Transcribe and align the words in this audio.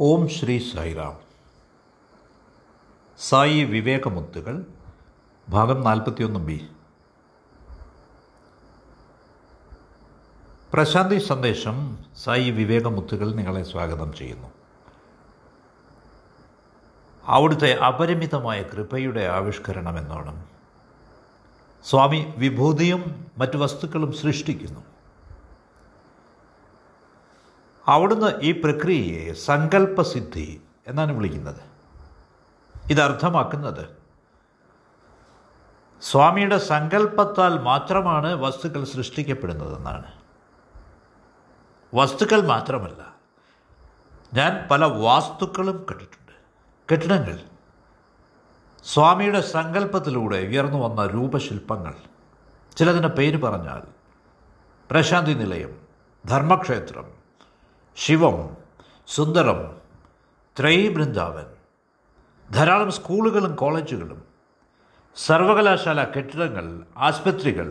ഓം 0.00 0.28
ശ്രീ 0.28 0.72
സായിറാം. 0.72 1.18
സായി 3.18 3.64
വിവേകമുത്തുകൾ 3.64 4.66
ഭാഗം 5.48 5.84
നാൽപ്പത്തിയൊന്ന് 5.84 6.40
ബി. 6.40 6.68
പ്രശാന്തി 10.72 11.18
സന്ദേശം 11.18 11.98
സായി 12.24 12.50
വിവേകമുത്തുകൾ 12.50 13.34
നിങ്ങളെ 13.34 13.62
സ്വാഗതം 13.62 14.12
ചെയ്യുന്നു. 14.12 14.48
അവിടുത്തെ 17.24 17.74
അപരിമിതമായ 17.74 18.62
കൃപയുടെ 18.62 19.20
ആവിഷ്കരണം 19.20 19.98
എന്നോണം 19.98 20.44
സ്വാമി 21.84 22.34
വിഭൂതിയും 22.36 23.26
മറ്റു 23.38 23.56
വസ്തുക്കളും 23.56 24.12
സൃഷ്ടിക്കുന്നു. 24.12 24.93
അവിടുന്ന് 27.86 28.40
ഈ 28.40 28.60
പ്രക്രിയയെ 28.60 29.32
സങ്കല്പസിദ്ധി 29.32 30.62
എന്നാണ് 30.86 31.12
വിളിക്കുന്നത്. 31.12 31.60
ഇതർത്ഥമാക്കുന്നത് 32.90 33.88
സ്വാമിയുടെ 36.02 36.58
സങ്കല്പത്താൽ 36.58 37.58
മാത്രമാണ് 37.58 38.34
വസ്തുക്കൾ 38.34 38.84
സൃഷ്ടിക്കപ്പെടുന്നതെന്നാണ്. 38.84 40.12
വസ്തുക്കൾ 41.94 42.46
മാത്രമല്ല 42.46 43.14
ഞാൻ 44.34 44.68
പല 44.70 44.84
വാസ്തുക്കളും 44.84 45.86
കണ്ടിട്ടുണ്ട്. 45.90 46.32
കെട്ടിടങ്ങൾ 46.92 47.42
സ്വാമിയുടെ 48.84 49.40
സങ്കല്പത്തിലൂടെ 49.40 50.36
ഉയർന്നു 50.36 50.78
വന്ന 50.78 51.06
രൂപശില്പങ്ങൾ. 51.06 51.94
ചിലതിന്റെ 52.76 53.08
പേര് 53.08 53.42
പറഞ്ഞാൽ 53.42 53.82
പ്രശാന്തി 54.90 55.34
നിലയം 55.34 55.80
ധർമ്മക്ഷേത്രം 56.26 57.13
ശിവം 57.96 58.36
സുന്ദരം 59.08 59.60
ത്രൈ 60.56 60.76
ബൃന്ദാവൻ 60.88 61.46
ധാരാളം 62.48 62.90
സ്കൂളുകളും 62.90 63.52
കോളേജുകളും 63.54 64.20
സർവകലാശാല 65.16 66.00
കെട്ടിടങ്ങൾ 66.04 66.66
ആസ്പത്രികൾ 67.08 67.68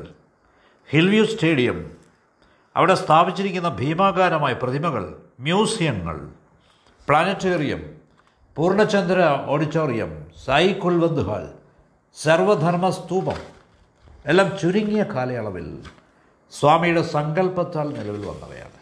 ഹിൽവ്യൂ 0.90 1.26
സ്റ്റേഡിയം 1.26 1.80
അവിടെ 2.76 2.96
സ്ഥാപിച്ചിരിക്കുന്ന 2.96 3.70
ഭീമാകാരമായ 3.80 4.54
പ്രതിമകൾ 4.54 5.04
മ്യൂസിയങ്ങൾ 5.40 6.18
planetarium 7.08 7.82
Purnachandra 8.58 9.20
auditorium 9.48 10.12
Sai 10.46 10.74
Kulwant 10.74 11.24
hall 11.28 11.44
Sarvadharma 12.18 12.90
സ്തൂപം 12.90 13.40
എല്ലാം 14.26 14.50
ചുരുങ്ങിയ 14.62 15.04
കാലയളവിൽ 15.04 15.68
സ്വാമിയുടെ 16.52 17.04
സങ്കല്പത്താൽ 17.16 17.88
നിലവിൽ 17.98 18.24
വന്നവയാണ്. 18.32 18.73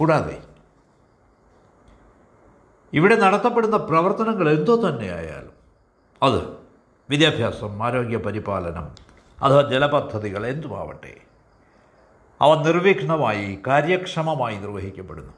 കൂടാതെ 0.00 0.36
ഇവിടെ 2.92 3.16
നടത്തപ്പെടുന്ന 3.16 3.76
പ്രവർത്തനങ്ങൾ 3.90 4.46
എന്തോ 4.50 4.74
തന്നെയായാലും 4.76 5.56
അത് 6.22 6.40
വിദ്യാഭ്യാസം 7.10 7.82
ആരോഗ്യ 7.86 8.18
പരിപാലനം 8.26 8.86
അഥവാ 9.38 9.62
ജലപദ്ധതികൾ 9.72 10.42
എന്തുമാവട്ടെ 10.46 11.12
അവ 12.40 12.50
നിർവിഘ്നമായി 12.64 13.46
കാര്യക്ഷമമായി 13.66 14.56
നിർവഹിക്കപ്പെടുന്നു. 14.56 15.34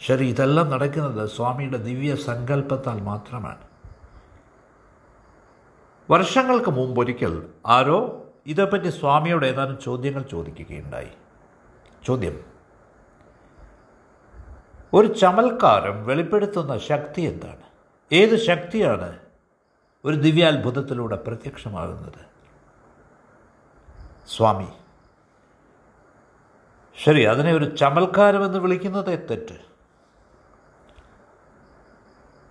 ശരി 0.00 0.24
ഇതെല്ലാം 0.32 0.66
നടക്കുന്നത് 0.70 1.22
സ്വാമിയുടെ 1.36 1.78
ദിവ്യ 1.88 2.12
സങ്കല്പത്താൽ 2.28 2.98
മാത്രമാണ്. 3.10 3.64
വർഷങ്ങൾക്ക് 6.10 6.70
മുമ്പൊരിക്കൽ 6.70 7.34
ആരോ 7.76 7.98
ഇതേപ്പറ്റി 8.46 8.90
സ്വാമിയോട് 9.00 9.46
ഏതാനും 9.46 9.78
ചോദ്യങ്ങൾ 9.86 10.22
ചോദിക്കുകയുണ്ടായി. 10.34 11.12
ചോദ്യം 12.06 12.36
ഒരു 14.94 15.06
ചമൽക്കാരം 15.06 16.06
വെളിപ്പെടുത്തുന്ന 16.06 16.78
ശക്തി 16.78 17.20
എന്താണ്? 17.20 17.62
ഏത് 18.12 18.36
ശക്തിയാണ് 18.36 19.18
ഒരു 20.04 20.16
ദിവ്യാത്ഭുതത്തിലൂടെ 20.16 21.16
പ്രത്യക്ഷമാകുന്നത്? 21.16 22.26
സ്വാമി 24.28 24.66
ശരി 27.04 27.22
അതിനെ 27.22 27.52
ഒരു 27.52 27.76
ചമൽക്കാരമെന്ന് 27.76 28.58
വിളിക്കുന്നതേ 28.58 29.16
തെറ്റ്. 29.16 29.58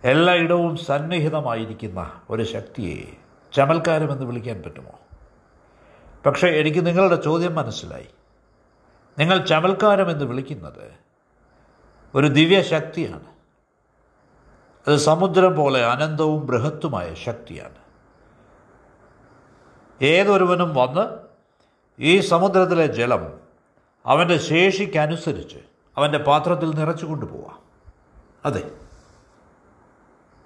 എല്ലായിടവും 0.03 0.77
സന്നിഹിതമായിരിക്കുന്ന 0.77 2.21
ഒരു 2.29 2.43
ശക്തിയെ 2.43 3.17
ചമൽക്കാരമെന്ന് 3.53 4.25
വിളിക്കാൻ 4.25 4.63
പറ്റുമോ? 4.63 4.99
പക്ഷേ 6.25 6.47
എനിക്ക് 6.47 6.85
നിങ്ങളുടെ 6.85 7.15
ചോദ്യം 7.15 7.55
മനസ്സിലായി. 7.55 8.07
നിങ്ങൾ 9.19 9.45
ചമൽക്കാരമെന്ന് 9.45 10.25
വിളിക്കുന്നത് 10.25 11.06
ഒരു 12.17 12.27
ദിവ്യശക്തിയാണ്. 12.27 13.23
അത് 14.87 14.97
സമുദ്രം 14.97 15.55
പോലെ 15.55 15.85
അനന്തവും 15.85 16.45
ബൃഹത്തുമായ 16.45 17.13
ശക്തിയാണ്. 17.13 17.75
ഏതൊരുവനും 20.03 20.75
വന്ന് 20.75 21.17
ഈ 21.99 22.19
സമുദ്രത്തിലെ 22.19 22.87
ജലം 22.87 23.33
അവന്റെ 24.05 24.37
ശേഷിക്കനുസരിച്ച് 24.37 25.57
അവന്റെ 25.97 26.17
പാത്രത്തിൽ 26.17 26.69
നിറച്ചു 26.69 27.05
കൊണ്ടുപോവാം. 27.05 27.59
അതെ. 28.45 28.71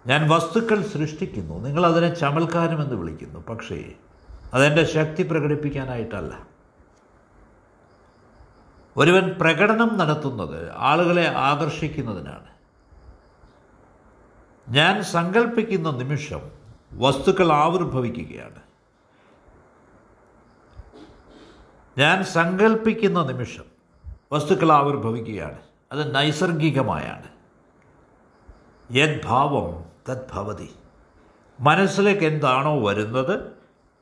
ഞാൻ 0.07 0.29
വസ്തുക്കൾ 0.29 0.81
സൃഷ്ടിക്കുന്നു. 0.81 1.59
നിങ്ങളതിനെ 1.59 2.13
ചമൽക്കാരമെന്ന് 2.13 2.95
വിളിക്കുന്നു. 2.95 3.39
പക്ഷേ 3.39 3.93
അതെന്റെ 4.53 4.85
ശക്തി 4.85 5.23
പ്രകടിപ്പിക്കാനായിട്ടല്ല. 5.23 6.50
ഒരുവൻ 8.97 9.35
പ്രകടനം 9.41 9.97
നടത്തുന്നത് 9.97 10.71
ആളുകളെ 10.75 11.27
ആകർഷിക്കുന്നതിനാണ്. 11.27 12.47
ഞാൻ 14.69 15.03
സങ്കല്പിക്കുന്ന 15.03 15.91
നിമിഷം 15.91 16.51
വസ്തുക്കൾ 16.93 17.51
ആവിർഭവിക്കുകയാണ്. 17.51 18.61
ഞാൻ 21.97 22.23
സങ്കല്പിക്കുന്ന 22.23 23.23
നിമിഷം 23.23 23.63
വസ്തുക്കൾ 24.31 24.71
ആവിർഭവിക്കുകയാണ്. 24.71 25.57
അത് 25.91 26.15
നൈസർഗികമായാണ്. 26.15 27.27
യദ്ഭാവം 28.91 29.85
തദ്ഭവതി 30.09 30.75
മനസ്സിലേക്ക് 31.59 32.25
എന്താണോ 32.25 32.87
വരുന്നത് 32.87 33.51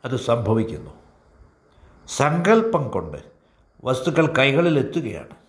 അത് 0.05 0.15
സംഭവിക്കുന്നു. 0.15 0.91
സങ്കല്പം 2.07 2.89
കൊണ്ട് 2.89 3.38
വസ്തുക്കൾ 3.83 4.33
കൈകളിൽ 4.37 4.79
എത്തുകയാണ് 4.79 5.39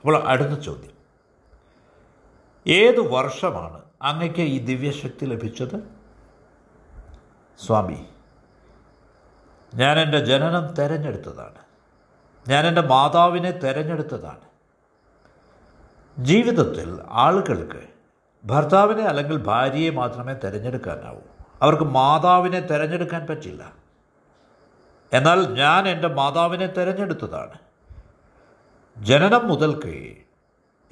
അപ്പോൾ 0.00 0.28
അടുത്ത 0.28 0.60
ചോദ്യം. 0.60 0.96
ഏത് 2.66 3.00
വർഷമാണ് 3.00 3.82
അങ്ങയ്ക്ക് 4.02 4.40
ഈ 4.40 4.58
ദിവ്യശക്തി 4.58 5.24
ലഭിച്ചത്? 5.24 5.96
സ്വാമി 7.66 8.06
ഞാൻ 9.74 9.98
എന്റെ 9.98 10.18
ജനനം 10.18 10.74
തിരഞ്ഞെടുത്തതാണ്. 10.74 11.58
ഞാൻ 12.48 12.66
എന്റെ 12.66 12.80
മാതാവിനെ 12.80 13.50
തിരഞ്ഞെടുത്തതാണ്. 13.50 14.40
ജീവിതത്തിൽ 16.18 16.98
ആളുകൾക്ക് 17.10 17.88
ഭർത്താവിനെ 18.44 19.02
അല്ലെങ്കിൽ 19.02 19.36
ഭാര്യയെ 19.36 19.90
മാത്രമേ 19.90 20.34
തിരഞ്ഞെടുക്കാനാവൂ. 20.34 21.20
അവർക്ക് 21.62 21.82
മാതാവിനെ 21.82 22.60
തിരഞ്ഞെടുക്കാൻ 22.60 23.26
പറ്റില്ല. 23.26 23.85
എന്നാൽ 25.12 25.52
ഞാൻ 25.52 25.88
എന്റെ 25.88 26.08
മാതാവിനെ 26.08 26.66
തിരഞ്ഞെടുത്തതാണ്. 26.66 27.58
ജനനം 28.98 29.48
മുതൽക്കേ 29.48 30.16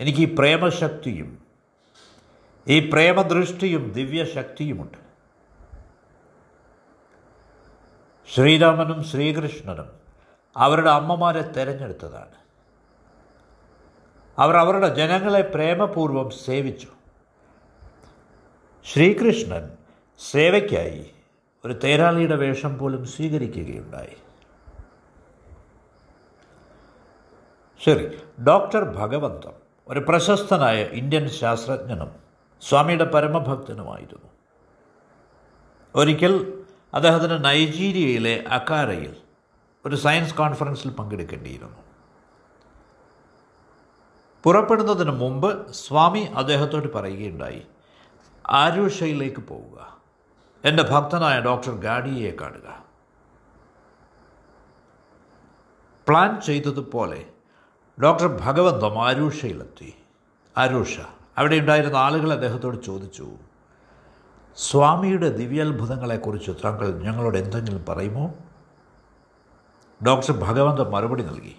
എനിക്ക് 0.01 0.19
ഈ 0.19 0.35
പ്രേമശക്തിയും 0.35 1.43
ഈ 2.69 2.91
പ്രേമദൃഷ്ടിയും 2.91 3.93
ദിവ്യശക്തിയുമുണ്ട്. 3.93 4.99
ശ്രീരാമനും 8.35 9.05
ശ്രീകൃഷ്ണനും 9.05 9.91
അവരുടെ 10.57 10.91
അമ്മമാരെ 10.91 11.43
തിരഞ്ഞെടുത്തതാണ്. 11.43 12.35
അവർ 14.39 14.57
അവരുടെ 14.57 14.95
ജനങ്ങളെ 14.95 15.41
പ്രേമപൂർവം 15.41 16.31
സേവിച്ചു. 16.31 16.89
ശ്രീകൃഷ്ണൻ 18.93 19.71
സേവയ്ക്കായി 20.31 21.14
ഒരു 21.65 21.73
തേരാളിയുടെ 21.85 22.37
വേഷം 22.37 22.79
പോലും 22.79 23.07
സ്വീകരിക്കുകയുണ്ടായി. 23.07 24.17
ശരി 27.85 28.17
ഡോക്ടർ 28.43 28.85
ഭഗവന്തം 28.85 29.53
ഒരു 29.89 30.01
പ്രശസ്തനായ 30.01 30.83
ഇന്ത്യൻ 30.83 31.29
ശാസ്ത്രജ്ഞനും 31.29 32.11
സ്വാമിയുടെ 32.61 33.05
പരമഭക്തനുമായിരുന്നു. 33.05 34.31
ഒരിക്കൽ 35.95 36.65
അദ്ദേഹത്തിന് 36.95 37.45
നൈജീരിയയിലെ 37.45 38.45
അക്കാരയിൽ 38.49 39.17
ഒരു 39.87 39.97
സയൻസ് 39.97 40.35
കോൺഫറൻസിൽ 40.35 40.91
പങ്കെടുക്കേണ്ടിയിരുന്നു. 40.91 41.77
പുറപ്പെടുന്നതിന് 44.45 45.11
മുമ്പ് 45.11 45.73
സ്വാമി 45.73 46.21
അദ്ദേഹത്തോട് 46.21 46.93
പറയുകയുണ്ടായി 46.93 47.63
ആരുഷയിലേക്ക് 48.47 49.41
പോവുക. 49.41 50.04
എന്റെ 50.65 50.83
ഭക്തനായ 50.83 51.41
ഡോക്ടർ 51.41 51.73
ഗാഡിയെ 51.73 52.37
കാണുക. 52.41 52.69
പ്ലാൻ 56.09 56.41
ചെയ്തതുപോലെ 56.41 57.25
ഡോക്ടർ 58.03 58.27
ഭഗവന്തം 58.27 58.95
ആരൂഷയിലെത്തി. 59.07 59.91
ആരൂഷ 60.57 61.01
അവിടെ 61.39 61.57
ഉണ്ടായിരുന്ന 61.57 61.97
ആളുകൾ 61.97 62.33
അദ്ദേഹത്തോട് 62.33 62.85
ചോദിച്ചു 62.85 63.27
സ്വാമിയുടെ 64.57 65.29
ദിവ്യാത്ഭുതങ്ങളെക്കുറിച്ച് 65.29 66.53
താങ്കൾ 66.65 67.01
ഞങ്ങളോട് 67.03 67.39
എന്തെങ്കിലും 67.39 67.85
പറയുമോ? 67.89 68.35
ഡോക്ടർ 70.07 70.33
ഭഗവന്ത 70.33 70.81
മറുപടി 70.89 71.23
നൽകി 71.23 71.57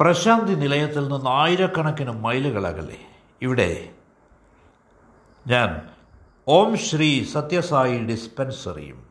പ്രശാന്തി 0.00 0.54
നിലയത്തിൽ 0.54 1.08
നിന്ന് 1.08 1.30
ആയിരക്കണക്കിന് 1.30 2.10
മൈലുകൾ 2.10 2.66
അകലെ 2.66 2.98
ഇവിടെ 3.42 3.92
ഞാൻ 5.46 5.88
ഓം 6.48 6.76
ശ്രീ 6.76 7.24
സത്യസായി 7.24 7.98
ഡിസ്പെൻസറിയും 7.98 9.06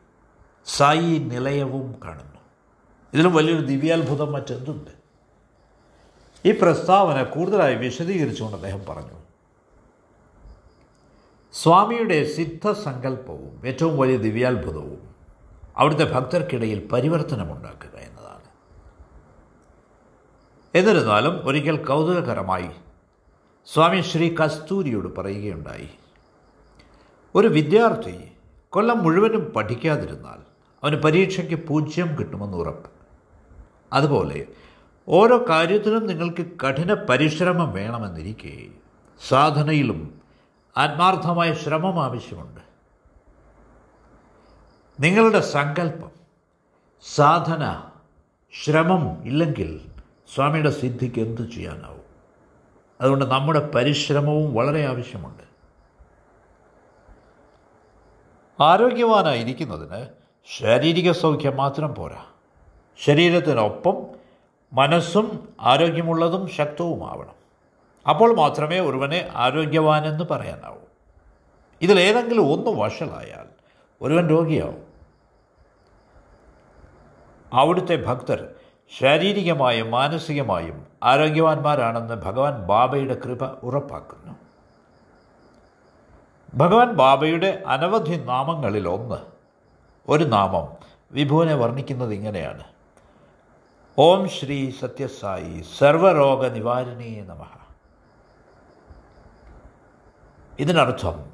സായി 0.66 1.18
നിലയവും 1.18 1.94
കാണുന്നു. 2.04 2.40
ഇതിലും 3.14 3.34
വലിയൊരു 3.34 3.66
ദിവ്യാത്ഭുതം 3.66 4.32
മറ്റെന്തുണ്ട്? 4.32 4.90
ഈ 6.48 6.52
പ്രസ്താവന 6.52 7.22
കൂടുതലായി 7.22 7.74
വിശദീകരിച്ചുകൊണ്ട് 7.74 8.56
അദ്ദേഹം 8.56 8.86
പറഞ്ഞു. 8.88 9.18
സ്വാമിയുടെ 11.52 12.32
സിദ്ധസങ്കല്പവും 12.32 13.62
ഏറ്റവും 13.66 13.98
വലിയ 13.98 14.16
ദിവ്യാത്ഭുതവും 14.16 15.14
അവിടുത്തെ 15.76 16.04
ഭക്തർക്കിടയിൽ 16.04 16.88
പരിവർത്തനമുണ്ടാക്കുക 16.92 17.98
എന്നതാണ്. 17.98 18.44
എന്നിരുന്നാലും 20.74 21.48
ഒരിക്കൽ 21.48 21.84
കൗതുകകരമായി 21.84 22.70
സ്വാമി 23.66 24.00
ശ്രീ 24.00 24.34
കസ്തൂരിയോട് 24.34 25.16
പറയുകയുണ്ടായി. 25.16 25.88
ഒരു 27.34 27.48
വിദ്യാർത്ഥി 27.48 28.32
കൊല്ലം 28.68 29.04
മുഴുവനും 29.04 29.44
പഠിക്കാതിരുന്നാൽ 29.44 30.38
അവന് 30.82 30.96
പരീക്ഷയ്ക്ക് 30.96 31.68
പൂജ്യം 31.68 32.16
കിട്ടുമെന്ന് 32.18 32.56
ഉറപ്പ്. 32.56 32.90
അതുപോലെ 33.92 34.46
ഓരോ 35.08 35.44
കാര്യത്തിലും 35.48 36.06
നിങ്ങൾക്ക് 36.06 36.46
കഠിന 36.64 36.94
പരിശ്രമം 36.94 37.72
വേണമെന്നിരിക്കെ 37.72 38.66
സാധനയിലും 39.28 40.20
ആത്മാർത്ഥമായ 40.76 41.54
ശ്രമം 41.54 42.04
ആവശ്യമുണ്ട്. 42.04 42.60
നിങ്ങളുടെ 45.00 45.40
സങ്കല്പം 45.40 46.10
സാധന 47.14 47.82
ശ്രമം 48.64 49.22
ഇല്ലെങ്കിൽ 49.24 49.80
സ്വാമിയുടെ 50.34 50.70
സിദ്ധിക്ക് 50.70 51.18
എന്തു 51.18 51.42
ചെയ്യാനാവും? 51.42 52.06
അതുകൊണ്ട് 53.00 53.24
നമ്മുടെ 53.24 53.70
പരിശ്രമവും 53.74 54.54
വളരെ 54.54 54.86
ആവശ്യമുണ്ട്. 54.86 55.49
ആരോഗ്യവാനായിരിക്കുന്നതിന് 58.60 60.06
ശാരീരിക 60.58 61.12
സൗഖ്യം 61.12 61.56
മാത്രം 61.56 61.94
പോരാ. 61.94 62.24
ശരീരത്തിനൊപ്പം 62.98 63.96
മനസ്സും 64.72 65.48
ആരോഗ്യമുള്ളതും 65.60 66.48
ശക്തവുമാവണം. 66.48 67.34
അപ്പോൾ 68.08 68.36
മാത്രമേ 68.36 68.80
ഒരുവനെ 68.80 69.30
ആരോഗ്യവാനെന്ന് 69.34 70.24
പറയാനാവൂ. 70.30 70.78
ഇതിലേതെങ്കിലും 71.82 72.52
ഒന്ന് 72.52 72.80
വഷളായാൽ 72.80 73.46
ഒരുവൻ 74.02 74.28
രോഗിയാവും. 74.28 74.84
അവിടുത്തെ 77.52 77.96
ഭക്തർ 77.96 78.48
ശാരീരികമായും 78.98 79.90
മാനസികമായും 79.90 80.86
ആരോഗ്യവാന്മാരാണെന്ന് 81.02 82.14
ഭഗവാൻ 82.14 82.62
ബാബയുടെ 82.62 83.14
കൃപ 83.14 83.44
ഉറപ്പാക്കുന്നു. 83.44 84.34
ഭഗവാൻ 86.54 86.92
ബാബയുടെ 86.92 87.62
അനവധി 87.66 88.16
നാമങ്ങളിൽ 88.16 88.88
ഒന്ന് 88.88 89.16
ഒരു 90.08 90.24
നാമം. 90.24 90.68
വിഭുവിനെ 91.12 91.54
വർണിക്കുന്നത് 91.54 92.14
ഇങ്ങനെയാണ്. 92.14 92.64
ഓം 93.98 94.28
ശ്രീ 94.28 94.70
സത്യസായി 94.70 95.64
സർവരോഗ 95.78 96.46
നിവാരണീയ 96.46 97.22
നമ. 97.22 97.46
ഇതിനർത്ഥം 100.58 101.30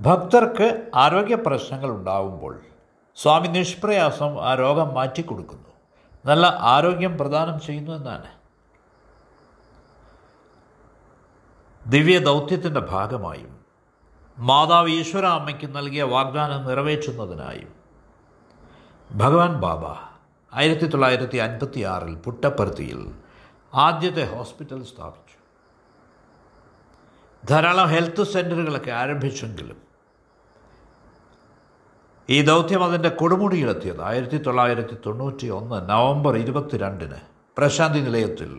ഭക്തർക്ക് 0.00 0.90
ആരോഗ്യ 0.94 1.34
പ്രശ്നങ്ങൾ 1.34 1.90
ഉണ്ടാവുമ്പോൾ 1.90 2.60
സ്വാമി 3.16 3.48
നിഷ്പ്രയാസം 3.48 4.44
ആ 4.44 4.54
രോഗം 4.54 4.94
മാറ്റിക്കൊടുക്കുന്നു. 4.94 5.68
നല്ല 6.26 6.56
ആരോഗ്യം 6.58 7.18
പ്രദാനം 7.18 7.60
ചെയ്യുന്നു 7.60 7.92
എന്നാണ്. 7.92 8.26
ദിവ്യ 11.86 12.18
ദൗത്യത്തിന്റെ 12.18 12.80
ഭാഗമായും 12.80 13.59
മാതാവ് 14.38 14.88
ഈശ്വര 14.88 15.26
അമ്മയ്ക്ക് 15.26 15.76
നൽകിയ 15.76 16.02
വാഗ്ദാനം 16.02 16.66
നിറവേറ്റുന്നതിനായും. 16.66 17.72
ഭഗവാൻ 19.12 19.60
ബാബ 19.60 19.84
ആയിരത്തി 20.52 20.86
തൊള്ളായിരത്തി 20.86 21.38
അൻപത്തി 21.38 21.80
ആറിൽ 21.80 22.14
പുട്ടപ്പരുത്തിയിൽ 22.14 23.12
ആദ്യത്തെ 23.74 24.24
ഹോസ്പിറ്റൽ 24.34 24.84
സ്ഥാപിച്ചു. 24.84 25.36
ധാരാളം 27.48 27.88
ഹെൽത്ത് 27.88 28.22
സെന്ററുകളൊക്കെ 28.22 28.90
ആരംഭിച്ചെങ്കിലും 28.90 29.78
ഈ 32.30 32.42
ദൗത്യം 32.42 32.84
അതിന്റെ 32.84 33.08
കൊടുമുടിയിലെത്തിയത് 33.08 34.02
ആയിരത്തി 34.02 34.36
തൊള്ളായിരത്തി 34.36 34.96
തൊണ്ണൂറ്റി 35.06 35.46
ഒന്ന് 35.46 35.88
നവംബർ 35.90 36.36
ഇരുപത്തിരണ്ടിന് 36.36 37.20
പ്രശാന്തി 37.58 37.98
നിലയത്തിൽ 37.98 38.50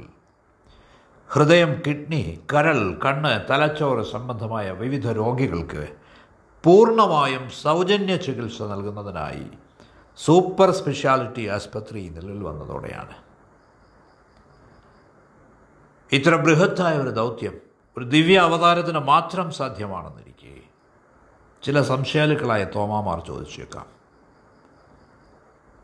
ഹൃദയം 1.33 1.81
കിഡ്നി 1.87 2.39
കരൾ 2.53 2.99
കണ്ണ് 3.05 3.49
തലച്ചോറ് 3.49 4.01
സംബന്ധമായ 4.05 4.71
വിവിധ 4.71 5.11
രോഗികൾക്ക് 5.11 5.83
പൂർണമായും 6.63 7.49
സൗജന്യ 7.49 8.15
ചികിത്സ 8.15 8.61
നൽകുന്നതിനായി 8.61 9.45
സൂപ്പർ 10.17 10.71
സ്പെഷ്യാലിറ്റി 10.71 11.47
ആസ്പത്രി 11.47 12.09
നിലവിൽ 12.09 12.43
വന്നതോടെയാണ്. 12.43 13.15
ഇത്ര 16.11 16.35
ബൃഹത്തായ 16.35 16.97
ഒരു 16.97 17.09
ദൗത്യം 17.09 17.55
ഒരു 17.97 18.05
ദിവ്യ 18.05 18.39
അവതാരത്തിന് 18.39 18.99
മാത്രം 18.99 19.51
സാധ്യമാണെന്നിരിക്കെ 19.51 20.55
ചില 21.63 21.81
സംശയാലുക്കളായ 21.81 22.63
തോമാമാർ 22.63 23.19
ചോദിച്ചേക്കാം. 23.27 23.87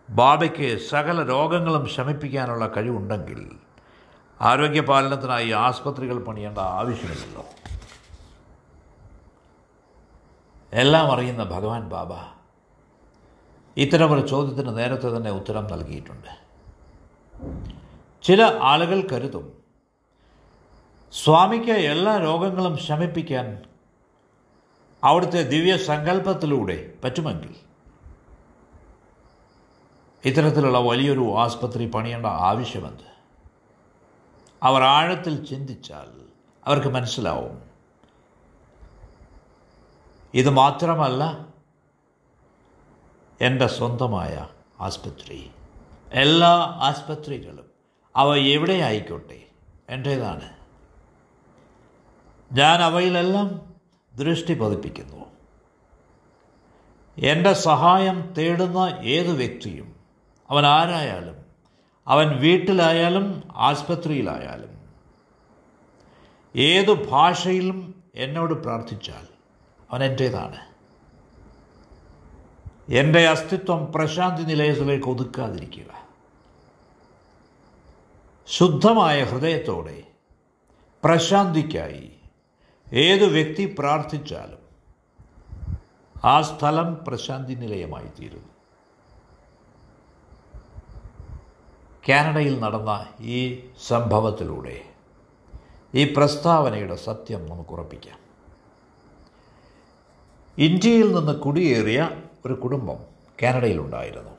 ബാബയ്ക്ക് 0.09 0.69
സകല 0.89 1.23
രോഗങ്ങളും 1.23 1.87
ശമിപ്പിക്കാനുള്ള 1.87 2.67
കഴിവുണ്ടെങ്കിൽ 2.67 3.66
ആരോഗ്യപാലനത്തിനായി 4.41 5.51
ആസ്പത്രികൾ 5.51 6.23
പണിയേണ്ട 6.23 6.57
ആവശ്യമില്ലല്ലോ. 6.57 7.45
എല്ലാം 10.73 11.11
അറിയുന്ന 11.11 11.43
ഭഗവാൻ 11.43 11.89
ബാബ 11.89 12.13
ഇത്തരമൊരു 13.77 14.27
ചോദ്യത്തിന് 14.27 14.77
നേരത്തെ 14.77 15.17
തന്നെ 15.17 15.31
ഉത്തരം 15.31 15.67
നൽകിയിട്ടുണ്ട്. 15.67 16.47
ചില 18.23 18.59
ആളുകൾ 18.61 19.07
കരുതും 19.11 19.57
സ്വാമിക്ക് 21.11 21.71
എല്ലാ 21.71 22.17
രോഗങ്ങളും 22.17 22.77
ശമിപ്പിക്കാൻ 22.77 23.65
അവിടുത്തെ 25.03 25.41
ദിവ്യ 25.43 25.77
സങ്കല്പത്തിലൂടെ 25.77 26.93
പറ്റുമെങ്കിൽ 27.03 27.55
ഇത്തരത്തിലുള്ള 30.25 30.79
വലിയൊരു 30.79 31.37
ആസ്പത്രി 31.37 31.89
പണിയേണ്ട 31.89 32.25
ആവശ്യമെന്ത്? 32.25 33.16
അവർ 34.63 34.83
ആഴത്തിൽ 34.83 35.45
ചിന്തിച്ചാൽ 35.45 36.21
അവർക്ക് 36.65 36.87
മനസ്സിലാവും. 36.87 37.61
ഇത് 40.33 40.49
മാത്രമല്ല 40.49 41.47
എന്റെ 43.41 43.67
സ്വന്തമായ 43.67 44.47
ആസ്പത്രി 44.79 45.51
എല്ലാ 46.11 46.49
ആസ്പത്രികളും 46.81 47.65
അവ 48.15 48.35
എവിടെ 48.35 48.73
ആയിക്കോട്ടെ? 48.73 49.45
എന്റേതാണ്. 49.89 50.57
ഞാൻ 52.53 52.81
അവയിലെല്ലാം 52.81 53.75
ദൃഷ്ടി 54.15 54.53
പതിപ്പിക്കുന്നു. 54.53 55.25
എന്റെ 57.17 57.53
സഹായം 57.53 58.33
തേടുന്ന 58.37 58.97
ഏത് 59.03 59.31
വ്യക്തിയും 59.31 59.95
അവൻ 60.49 60.65
ആരായാലും 60.65 61.46
അവൻ 62.07 62.27
വീട്ടിലായാലും 62.27 63.43
ആസ്പത്രിയിലായാലും 63.55 64.73
ഏതു 66.55 66.93
ഭാഷയിലും 67.11 68.03
എന്നോട് 68.15 68.53
പ്രാർത്ഥിച്ചാൽ 68.53 69.25
അവൻ 69.91 70.03
എന്റേതാണ് 70.03 70.59
എന്റെ 72.91 73.27
അസ്തിത്വം 73.27 73.91
പ്രശാന്തി 73.91 74.41
നിലയത്തിലേക്ക് 74.41 75.07
ഒതുക്കാതിരിക്കുക. 75.07 76.07
ശുദ്ധമായ 78.47 79.23
ഹൃദയത്തോടെ 79.23 80.03
പ്രശാന്തിക്കായി 81.03 82.11
ഏതു 82.93 83.25
വ്യക്തി 83.25 83.75
പ്രാർത്ഥിച്ചാലും 83.79 84.63
ആ 86.25 86.41
സ്ഥലം 86.41 87.05
പ്രശാന്തി 87.07 87.53
നിലയമായി 87.53 88.07
തീരുന്നു 88.07 88.56
കാനഡയിൽ 92.09 92.59
നടന്ന 92.59 93.05
ഈ 93.19 93.69
സംഭവത്തിലൂടെ 93.87 94.81
ഈ 95.95 96.13
പ്രസ്താവനയുടെ 96.13 96.95
സത്യം 96.95 97.49
നമുക്ക് 97.49 97.69
ഉറപ്പിക്കാം. 97.69 98.19
ഇന്ത്യയിൽ 100.57 101.15
നിന്ന് 101.15 101.39
കുടിയേറിയ 101.39 102.09
ഒരു 102.45 102.53
കുടുംബം 102.53 102.97
കാനഡയിലുണ്ടായിരുന്നു. 103.43 104.31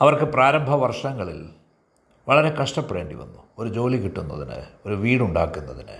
അവർക്ക് 0.00 0.22
പ്രാരംഭ 0.22 0.70
വർഷങ്ങളിൽ 0.70 1.50
വളരെ 2.28 2.50
കഷ്ടപ്പെടേണ്ടി 2.50 3.14
വന്നു. 3.14 3.42
ഒരു 3.58 3.68
ജോലി 3.68 3.96
കിട്ടുന്നതിന് 3.96 4.64
ഒരു 4.86 4.94
വീടുണ്ടാക്കുന്നതിന് 4.94 5.98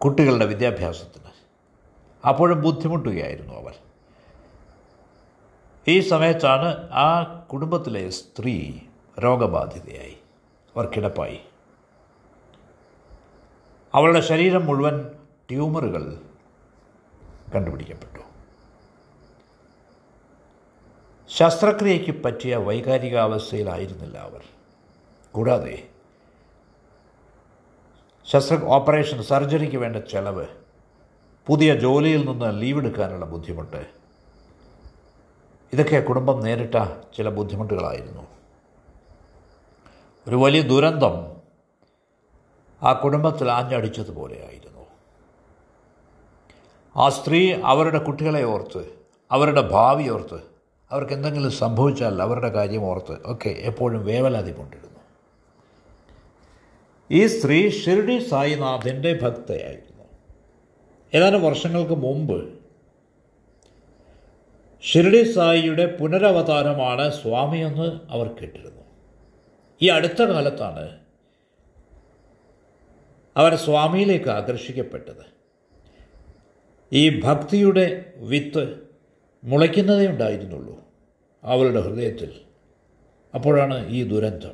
കുട്ടികളുടെ 0.00 0.46
വിദ്യാഭ്യാസത്തിന്. 0.46 1.30
അപ്പോഴും 2.28 2.62
ബുദ്ധിമുട്ടുകയായിരുന്നു 2.62 3.54
അവർ. 3.54 3.74
ഈ 5.88 6.00
സമയത്താണ് 6.00 6.90
ആ 6.90 7.22
കുടുംബത്തിലെ 7.52 8.10
സ്ത്രീ 8.10 8.72
രോഗബാധിതയായി 9.24 10.16
അവർ 10.76 10.86
കിടപ്പായി 10.86 11.40
അവളുടെ 13.94 14.20
ശരീരം 14.20 14.66
മുഴുവൻ 14.66 15.10
ട്യൂമറുകൾ 15.50 16.20
കണ്ടുപിടിക്കപ്പെട്ടു. 17.54 18.22
ശസ്ത്രക്രിയയ്ക്ക് 21.28 22.22
പറ്റിയ 22.22 22.56
വൈകാരികാവസ്ഥയിലായിരുന്നില്ല 22.56 24.18
അവർ. 24.18 24.42
കൂടാതെ 25.32 25.88
ശസ്ത്ര 28.26 28.64
ഓപ്പറേഷൻ 28.64 29.22
സർജറിക്ക് 29.22 29.76
വേണ്ട 29.76 29.96
ചെലവ് 29.96 30.46
പുതിയ 31.46 31.74
ജോലിയിൽ 31.74 32.28
നിന്ന് 32.28 32.62
ലീവ് 32.62 32.78
എടുക്കാനുള്ള 32.78 33.26
ബുദ്ധിമുട്ട് 33.26 34.03
ഇതൊക്കെ 35.72 36.00
കുടുംബം 36.00 36.40
നേരിട്ട 36.40 36.74
ചില 37.16 37.28
ബുദ്ധിമുട്ടുകളായിരുന്നു. 37.28 38.22
ഒരു 40.28 40.36
വലിയ 40.36 40.62
ദുരന്തം 40.62 41.34
ആ 42.82 42.92
കുടുംബത്തിൽ 42.92 43.50
ആഞ്ഞടിച്ചതുപോലെയായിരുന്നു 43.50 44.84
ആ 46.96 47.08
സ്ത്രീ 47.08 47.54
അവരുടെ 47.64 47.98
കുട്ടികളെ 47.98 48.44
ഓർത്ത് 48.44 48.84
അവരുടെ 49.32 49.60
ഭാവി 49.60 50.08
ഓർത്ത് 50.08 50.40
അവർക്ക് 50.90 51.12
എന്തെങ്കിലും 51.12 51.50
സംഭവിച്ചാൽ 51.50 52.22
അവരുടെ 52.22 52.48
കാര്യം 52.48 52.84
ഓർത്ത് 52.84 53.18
ഒക്കെ 53.24 53.48
എപ്പോഴും 53.48 54.04
വേവലാതി 54.04 54.52
കൊണ്ടിരുന്നു 54.52 55.00
ഈ 57.10 57.26
സ്ത്രീ 57.26 57.70
ഷിർഡി 57.70 58.28
സായിനാഥന്റെ 58.28 59.12
ഭക്തയായിരുന്നു. 59.22 60.04
ഏതാനും 61.14 61.42
വർഷങ്ങൾക്ക് 61.42 61.94
മുമ്പ് 61.94 62.63
ഷിർഡി 64.92 65.22
സായിയുടെ 65.22 65.96
പുനരവതാരമാണ് 65.96 67.12
സ്വാമിയെന്ന് 67.12 68.00
അവർ 68.10 68.26
കേട്ടിരുന്നു. 68.28 68.82
ഈ 69.82 69.88
അടുത്ത 69.88 70.22
കാലത്താണ് 70.22 70.98
അവർ 73.36 73.54
സ്വാമിയിലേക്ക് 73.54 74.28
ആകർഷിക്കപ്പെട്ടത്. 74.28 75.26
ഈ 76.92 77.20
ഭക്തിയുടെ 77.20 78.12
വിത്ത് 78.16 78.78
മുളയ്ക്കുന്നതേ 79.44 80.06
ഉണ്ടായിരുന്നുള്ളൂ 80.06 80.80
അവളുടെ 81.44 81.80
ഹൃദയത്തിൽ. 81.80 82.40
അപ്പോഴാണ് 83.34 83.88
ഈ 83.88 84.04
ദുരന്തം. 84.08 84.52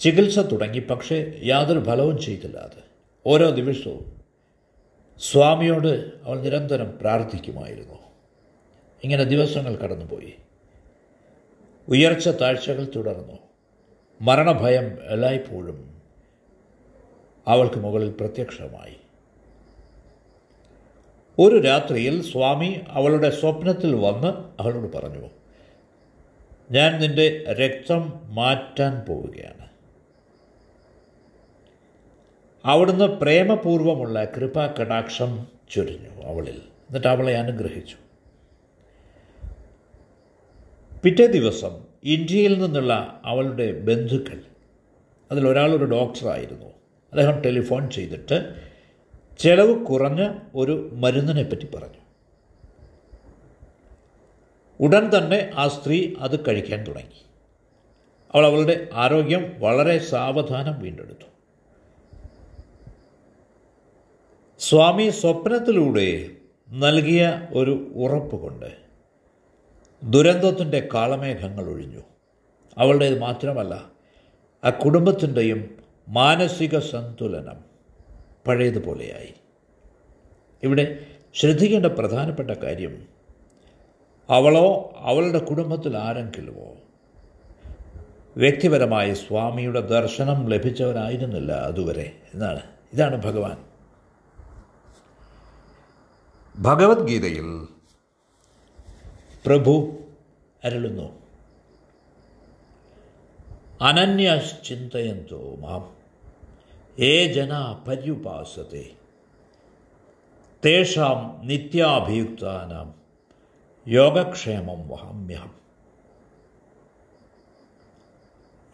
ചികിത്സ 0.00 0.38
തുടങ്ങി 0.38 0.78
പക്ഷേ 0.78 1.40
യാതൊരു 1.44 1.84
ഫലവും 1.84 2.18
ചെയ്തില്ല 2.18 2.56
അത്. 2.56 2.82
ഓരോ 3.26 3.50
ദിവസവും 3.50 4.19
സ്വാമിയോട് 5.20 6.10
അവൾ 6.24 6.40
നിരന്തരം 6.40 6.98
പ്രാർത്ഥിക്കുമായിരുന്നു. 6.98 7.94
ഇങ്ങനെ 9.04 9.24
ദിവസങ്ങൾ 9.24 9.76
കടന്നുപോയി. 9.76 10.34
ഉയർച്ച 11.88 12.28
താഴ്ചകൾ 12.28 12.88
തുടർന്നു. 12.96 13.38
മരണഭയം 14.20 14.98
എല്ലായ്പ്പോഴും 15.02 16.02
അവൾക്ക് 17.46 17.78
മുകളിൽ 17.78 18.10
പ്രത്യക്ഷമായി. 18.10 18.96
ഒരു 21.38 21.60
രാത്രിയിൽ 21.60 22.22
സ്വാമി 22.22 22.80
അവളുടെ 22.88 23.30
സ്വപ്നത്തിൽ 23.30 23.94
വന്ന് 23.94 24.62
അവളോട് 24.62 24.96
പറഞ്ഞു 24.96 25.28
ഞാൻ 26.70 27.00
നിന്റെ 27.00 27.44
രക്തം 27.52 28.20
മാറ്റാൻ 28.24 29.00
പോവുകയാണ്. 29.08 29.59
അവിടുന്ന് 32.64 33.04
പ്രേമപൂർവമുള്ള 33.04 34.24
കൃപാ 34.24 34.74
കടാക്ഷം 34.80 35.46
ചൊരിഞ്ഞു 35.70 36.22
അവളിൽ. 36.22 36.56
എന്നിട്ട് 36.56 37.08
അവളെ 37.08 37.36
അനുഗ്രഹിച്ചു. 37.36 37.96
പിറ്റേ 41.02 41.26
ദിവസം 41.26 41.84
ഇന്ത്യയിൽ 42.04 42.62
നിന്നുള്ള 42.62 43.20
അവളുടെ 43.24 43.72
ബന്ധുക്കൾ 43.72 44.42
അതിലൊരാളൊരു 45.30 45.84
ഡോക്ടറായിരുന്നു. 45.84 46.66
അദ്ദേഹം 46.66 47.40
ടെലിഫോൺ 47.40 47.90
ചെയ്തിട്ട് 47.90 48.54
ചെലവ് 49.38 49.84
കുറഞ്ഞ 49.84 50.32
ഒരു 50.54 50.90
മരുന്നിനെ 50.92 51.42
പറ്റി 51.42 51.76
പറഞ്ഞു. 51.76 52.00
ഉടൻ 54.80 55.18
തന്നെ 55.18 55.50
ആ 55.54 55.68
സ്ത്രീ 55.68 56.14
അത് 56.18 56.48
കഴിക്കാൻ 56.48 56.84
തുടങ്ങി. 56.84 57.24
അവൾ 58.34 58.46
അവളുടെ 58.46 58.88
ആരോഗ്യം 58.92 59.54
വളരെ 59.58 59.98
സാവധാനം 59.98 60.80
വീണ്ടെടുത്തു. 60.80 61.39
സ്വാമി 64.60 65.10
സ്വപ്നത്തിലൂടെ 65.10 66.28
നൽകിയ 66.72 67.48
ഒരു 67.54 67.92
ഉറപ്പ് 67.94 68.36
കൊണ്ട് 68.36 68.66
ദുരന്തത്തിന്റെ 70.04 70.88
കാളമേഘങ്ങൾ 70.94 71.68
ഒഴിഞ്ഞു. 71.68 72.00
അവളുടേത് 72.78 73.18
മാത്രമല്ല 73.18 73.90
ആ 74.64 74.70
കുടുംബത്തിന്റെയും 74.70 75.70
മാനസിക 76.08 76.78
സന്തുലനം 76.78 77.64
പഴയതുപോലെയായി. 78.46 79.34
ഇവിടെ 80.62 81.06
ശ്രദ്ധിക്കേണ്ട 81.34 81.86
പ്രധാനപ്പെട്ട 81.86 82.50
കാര്യം 82.50 83.08
അവളോ 84.30 84.94
അവളുടെ 84.96 85.38
കുടുംബത്തിൽ 85.38 85.96
ആരെങ്കിലുമോ 85.96 86.76
വ്യക്തിപരമായി 88.36 89.14
സ്വാമിയുടെ 89.14 89.80
ദർശനം 89.80 90.48
ലഭിച്ചവനായിരുന്നില്ല 90.48 91.52
അതുവരെ 91.52 92.12
എന്നാണ്. 92.34 92.60
ഇതാണ് 92.92 93.22
ഭഗവാൻ. 93.22 93.69
ഭഗവത്ഗീതയിൽ 96.60 97.64
പ്രഭു 99.46 99.98
അരുളുന്നു. 100.64 101.18
അനന്യശ്ചിന്തയന്തോ 103.80 105.56
മാം. 105.56 105.96
ഏ 106.98 107.32
ജന 107.32 107.72
പര്യുപാസത്തെ. 107.88 108.90
തേഷാം 110.64 111.40
നിത്യാഭിയുക്താനാം. 111.44 112.94
യോഗക്ഷേമം 113.88 114.88
വഹാമ്യഹം. 114.88 115.54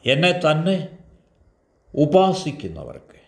എന്നെ 0.07 0.33
തന്നെ 0.33 0.99
ഉപാസിക്കുന്നവർക്ക്. 1.95 3.21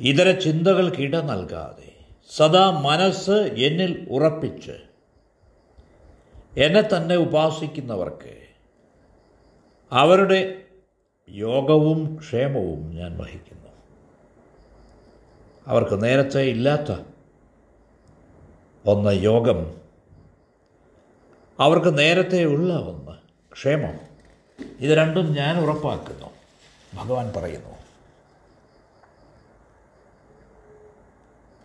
ഇതര 0.00 0.38
ചിന്തകൾക്കിട 0.38 1.16
നൽകാതെ 1.16 1.93
സദാ 2.30 2.70
മനസ്സ് 2.70 3.54
എന്നിൽ 3.66 4.08
ഉറപ്പിച്ച് 4.10 4.76
എന്നെ 6.58 6.80
തന്നെ 6.80 7.16
ഉപാസിക്കുന്നവർക്ക് 7.16 8.46
അവരുടെ 9.92 10.62
യോഗവും 11.28 12.16
ക്ഷേമവും 12.16 12.96
ഞാൻ 12.96 13.18
വഹിക്കുന്നു. 13.18 13.70
അവർക്ക് 15.66 16.04
നേരത്തെ 16.04 16.40
ഇല്ലാത്ത 16.40 16.96
ഒന്ന് 18.86 19.22
യോഗം 19.22 19.80
അവർക്ക് 21.60 21.98
നേരത്തെ 21.98 22.44
ഉള്ള 22.44 22.74
ഒന്ന് 22.74 23.12
ക്ഷേമം 23.52 24.00
ഇത് 24.80 24.90
രണ്ടും 24.90 25.32
ഞാൻ 25.32 25.58
ഉറപ്പാക്കുന്നു. 25.58 26.30
ഭഗവാൻ 26.94 27.32
പറയുന്നു 27.36 27.83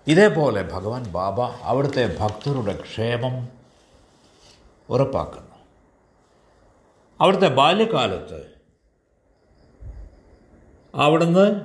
ഇതേപോലെ 0.10 0.70
ഭഗവാൻ 0.74 1.04
ബാബ 1.04 1.42
അവിടുത്തെ 1.42 2.18
ഭക്തരുടെ 2.20 2.82
ക്ഷേമം 2.82 3.50
ഉറപ്പാക്കുന്നു. 4.90 5.56
അവിടുത്തെ 7.22 7.48
ബാല്യകാലത്ത് 7.48 8.48
അവിടുന്ന് 10.96 11.62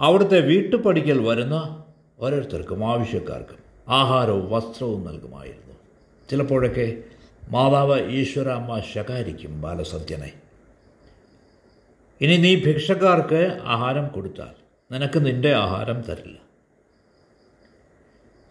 അവിടുത്തെ 0.00 0.40
വീട്ടുപടിക്കൽ 0.40 1.26
വരുന്ന 1.26 1.84
ഓരോരുത്തർക്കും 2.20 2.90
ആവശ്യക്കാർക്കും 2.90 3.58
ആഹാരവും 3.88 4.50
വസ്ത്രവും 4.50 5.04
നൽകുമായിരുന്നു. 5.04 5.74
ചിലപ്പോഴൊക്കെ 6.30 7.02
മാതാവ് 7.50 8.00
ഈശ്വരാമ്മ 8.10 8.80
ശകാരിക്കും 8.80 9.60
ബാലസത്യനെ 9.60 10.32
ഇനി 12.20 12.36
നീ 12.36 12.54
ഭിക്ഷക്കാർക്ക് 12.54 13.60
ആഹാരം 13.64 14.08
കൊടുത്താൽ 14.08 14.54
നിനക്ക് 14.92 15.26
നിന്റെ 15.26 15.54
ആഹാരം 15.54 16.02
തരില്ല. 16.02 16.49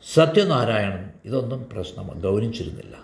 സത്യനാരായണൻ 0.05 1.09
ഇതൊന്നും 1.25 1.69
പ്രശ്നം 1.73 2.19
ഗൗനിച്ചിരുന്നില്ല. 2.19 2.95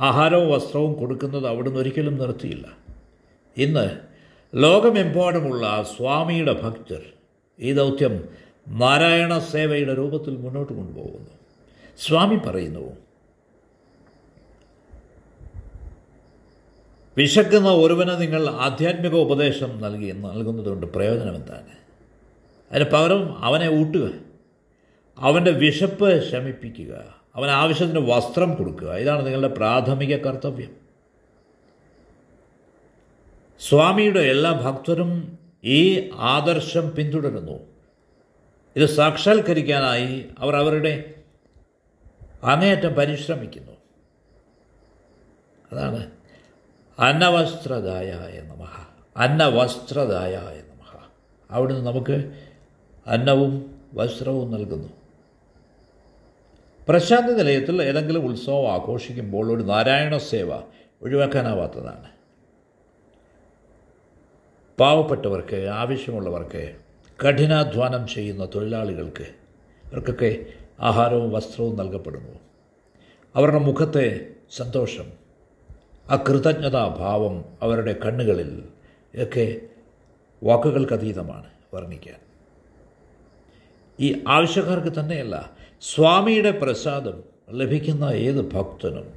ആഹാരവും 0.00 0.52
വസ്ത്രവും 0.52 0.92
കൊടുക്കുന്നത് 0.92 1.46
അവിടുന്ന് 1.46 1.80
ഒരിക്കലും 1.80 2.18
നിർത്തിയില്ല. 2.18 2.78
ഇന്ന് 3.56 4.00
ലോകമെമ്പാടുമുള്ള 4.54 5.88
സ്വാമിയുടെ 5.96 6.52
ഭക്തർ 6.52 7.02
ഈ 7.60 7.72
ദൗത്യം 7.72 8.28
നാരായണ 8.68 9.38
സേവയുടെ 9.38 9.94
രൂപത്തിൽ 9.94 10.36
മുന്നോട്ട് 10.36 10.72
കൊണ്ടുപോകുന്നു. 10.72 11.30
സ്വാമി 11.98 12.36
പറയുന്നു 12.36 12.96
വിശക്കുന്ന 17.16 17.68
ഒരുവന് 17.68 18.20
നിങ്ങൾ 18.20 18.50
ആധ്യാത്മിക 18.50 19.14
ഉപദേശം 19.14 19.80
നൽകി 19.80 20.12
നൽകുന്നതുകൊണ്ട് 20.12 20.86
പ്രയോജനം 20.86 21.36
എന്താണ് 21.36 21.72
അതിന് 22.72 22.90
പകരം 22.90 23.44
അവനെ 23.44 23.68
ഊട്ടുക. 23.70 24.27
അവന്റെ 25.18 25.50
വിശപ്പ് 25.50 26.30
ശമിപ്പിക്കുക. 26.30 27.14
അവൻ 27.34 27.50
ആവശ്യത്തിന് 27.50 28.10
വസ്ത്രം 28.10 28.54
കൊടുക്കുക. 28.54 28.94
ഇതാണ് 28.94 29.26
നിങ്ങളുടെ 29.26 29.48
പ്രാഥമിക 29.48 30.16
കർത്തവ്യം. 30.16 30.76
സ്വാമിയുടെ 33.60 34.20
എല്ലാ 34.20 34.52
ഭക്തരും 34.52 35.38
ഈ 35.64 36.10
ആദർശം 36.14 36.90
പിന്തുടരുന്നു. 36.90 37.52
ഇത് 38.76 38.86
സാക്ഷാത്കരിക്കാനായി 38.86 40.28
അവർ 40.38 40.56
അവരുടെ 40.56 41.14
അങ്ങേയറ്റം 42.42 42.92
പരിശ്രമിക്കുന്നു. 42.92 43.72
അതാണ് 45.72 46.10
അന്നവസ്ത്രദായ 46.98 48.18
നമ. 48.46 48.68
അന്നവസ്ത്രദായ 49.16 50.36
നമ. 50.36 51.00
അവിടുന്ന് 51.50 51.86
നമുക്ക് 51.86 52.32
അന്നവും 53.06 53.80
വസ്ത്രവും 53.94 54.50
നൽകുന്നു. 54.50 54.88
പ്രശാന്തി 56.88 57.32
നിലയത്തിൽ 57.32 57.82
ഏതെങ്കിലും 57.82 58.26
ഉത്സവം 58.26 58.72
ആഘോഷിക്കുമ്പോൾ 58.72 59.56
ഒരു 59.56 59.62
നാരായണ 59.62 60.16
സേവ 60.16 60.56
ഒഴിവാക്കാനാവാത്തതാണ്. 61.02 62.08
പാവപ്പെട്ടവർക്ക് 64.78 65.66
ആവശ്യമുള്ളവർക്ക് 65.66 66.76
കഠിനാധ്വാനം 67.26 68.08
ചെയ്യുന്ന 68.08 68.48
തൊഴിലാളികൾക്ക് 68.54 69.26
ഇവർക്കൊക്കെ 69.84 70.46
ആഹാരവും 70.80 71.32
വസ്ത്രവും 71.32 71.76
നൽകപ്പെടുന്നു. 71.76 72.38
അവരുടെ 73.36 73.58
മുഖത്തെ 73.58 74.26
സന്തോഷം 74.56 75.12
ആ 76.10 76.24
കൃതജ്ഞതാഭാവം 76.28 77.44
അവരുടെ 77.62 77.96
കണ്ണുകളിൽ 78.06 78.68
ഒക്കെ 79.22 79.60
വാക്കുകൾക്കതീതമാണ് 80.42 81.50
വർണിക്കാൻ. 81.74 82.20
ഈ 84.00 84.22
ആവശ്യക്കാർക്ക് 84.28 85.00
തന്നെയല്ല 85.00 85.58
സ്വാമിയുടെ 85.82 86.50
പ്രസാദം 86.50 87.22
ലഭിക്കുന്ന 87.50 88.04
ഏത് 88.04 88.52
ഭക്തനും 88.52 89.12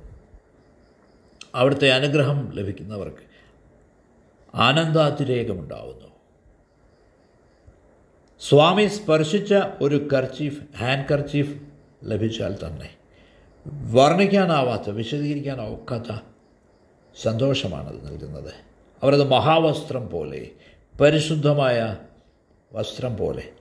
അവിടുത്തെ 1.56 1.92
അനുഗ്രഹം 1.92 2.52
ലഭിക്കുന്നവർക്ക് 2.56 3.26
ആനന്ദാതിരേകമുണ്ടാവുന്നു. 4.56 6.08
സ്വാമി 8.40 8.88
സ്പർശിച്ച 8.88 9.54
ഒരു 9.82 10.08
കർച്ചീഫ് 10.14 10.78
ഹാൻഡ് 10.78 11.06
കർച്ചീഫ് 11.12 11.62
ലഭിച്ചാൽ 12.04 12.58
തന്നെ 12.66 12.90
വർണിക്കാനാവാത്ത 13.92 14.90
വിശദീകരിക്കാനാവാത്ത 14.90 16.20
സന്തോഷമാണത് 17.22 18.06
നൽകുന്നത്. 18.06 18.54
അവരത് 19.04 19.24
മഹാവസ്ത്രം 19.24 20.10
പോലെ 20.10 20.50
പരിശുദ്ധമായ 21.02 21.98
വസ്ത്രം 22.74 23.18
പോലെ 23.18 23.52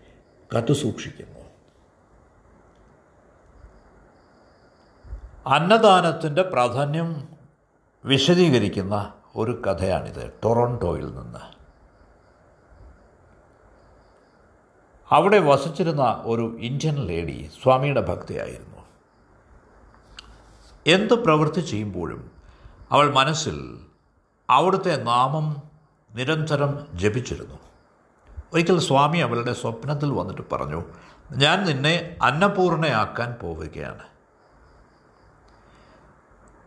കത്തുസൂക്ഷിക്കുന്നു. 0.56 1.39
അന്നദാനത്തിന്റെ 5.46 6.42
പ്രാധാന്യം 6.42 7.28
വിശദീകരിക്കുന്ന 8.04 9.12
ഒരു 9.36 9.62
കഥയാണിത് 9.62 10.32
ടൊറോണ്ടോയിൽ 10.44 11.14
നിന്ന്. 11.14 11.38
അവിടെ 15.14 15.38
വസിച്ചിരുന്ന 15.38 16.22
ഒരു 16.24 16.56
ഇന്ത്യൻ 16.60 16.94
ലേഡി 16.94 17.50
സ്വാമിയുടെ 17.62 18.00
ഭക്തിയായിരുന്നു. 18.00 18.76
എന്ത് 20.86 21.14
പ്രവൃത്തി 21.14 21.60
ചെയ്യുമ്പോഴും 21.60 22.30
അവൾ 22.90 23.10
മനസ്സിൽ 23.10 23.80
അവിടുത്തെ 24.50 25.02
നാമം 25.02 25.62
നിരന്തരം 26.14 26.86
ജപിച്ചിരുന്നു. 26.94 27.58
ഒരിക്കൽ 28.52 28.78
സ്വാമി 28.78 29.18
അവളുടെ 29.18 29.52
സ്വപ്നത്തിൽ 29.52 30.12
വന്നിട്ട് 30.12 30.42
പറഞ്ഞു 30.52 30.82
ഞാൻ 31.32 31.64
നിന്നെ 31.64 32.16
അന്നപൂർണയാക്കാൻ 32.22 33.36
പോവുകയാണ്. 33.42 34.10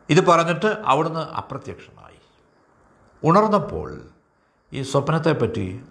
ഇത് 0.09 0.25
പറഞ്ഞിട്ട് 0.25 0.65
അവിടുന്ന് 0.65 1.19
അപ്രത്യക്ഷമായി 1.19 2.19
ഉണർന്നപ്പോൾ 3.23 4.01
ഈ 4.73 4.81
സ്വപ്നത്തെപ്പറ്റി 4.81 5.85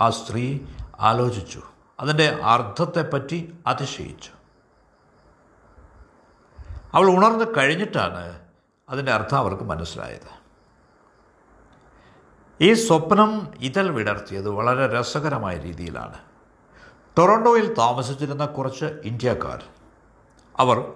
ആ 0.00 0.10
സ്ത്രീ 0.10 0.58
ആലോചിച്ചു. 1.00 1.62
അതിന്റെ 2.00 2.40
അർത്ഥത്തെപ്പറ്റി 2.44 3.58
അതിശയിച്ചു. 3.66 4.30
അവൾ 6.94 7.10
ഉണർന്ന് 7.10 7.44
കഴിഞ്ഞിട്ടാണ് 7.56 8.40
അതിന്റെ 8.88 9.12
അർത്ഥം 9.12 9.38
അവർക്ക് 9.38 9.64
മനസ്സിലായത്. 9.64 10.40
ഈ 12.60 12.72
സ്വപ്നം 12.72 13.54
ഇതൽ 13.58 13.90
വിടർത്തിയത് 13.90 14.48
വളരെ 14.48 15.00
രസകരമായ 15.00 15.58
രീതിയിലാണ്. 15.58 16.18
ടൊറൻഡോയിൽ 17.18 17.74
താമസിച്ചിരുന്ന 17.74 18.46
കുറച്ച് 18.46 18.84
ഇന്ത്യക്കാർ 18.84 19.64
അവർ 20.58 20.92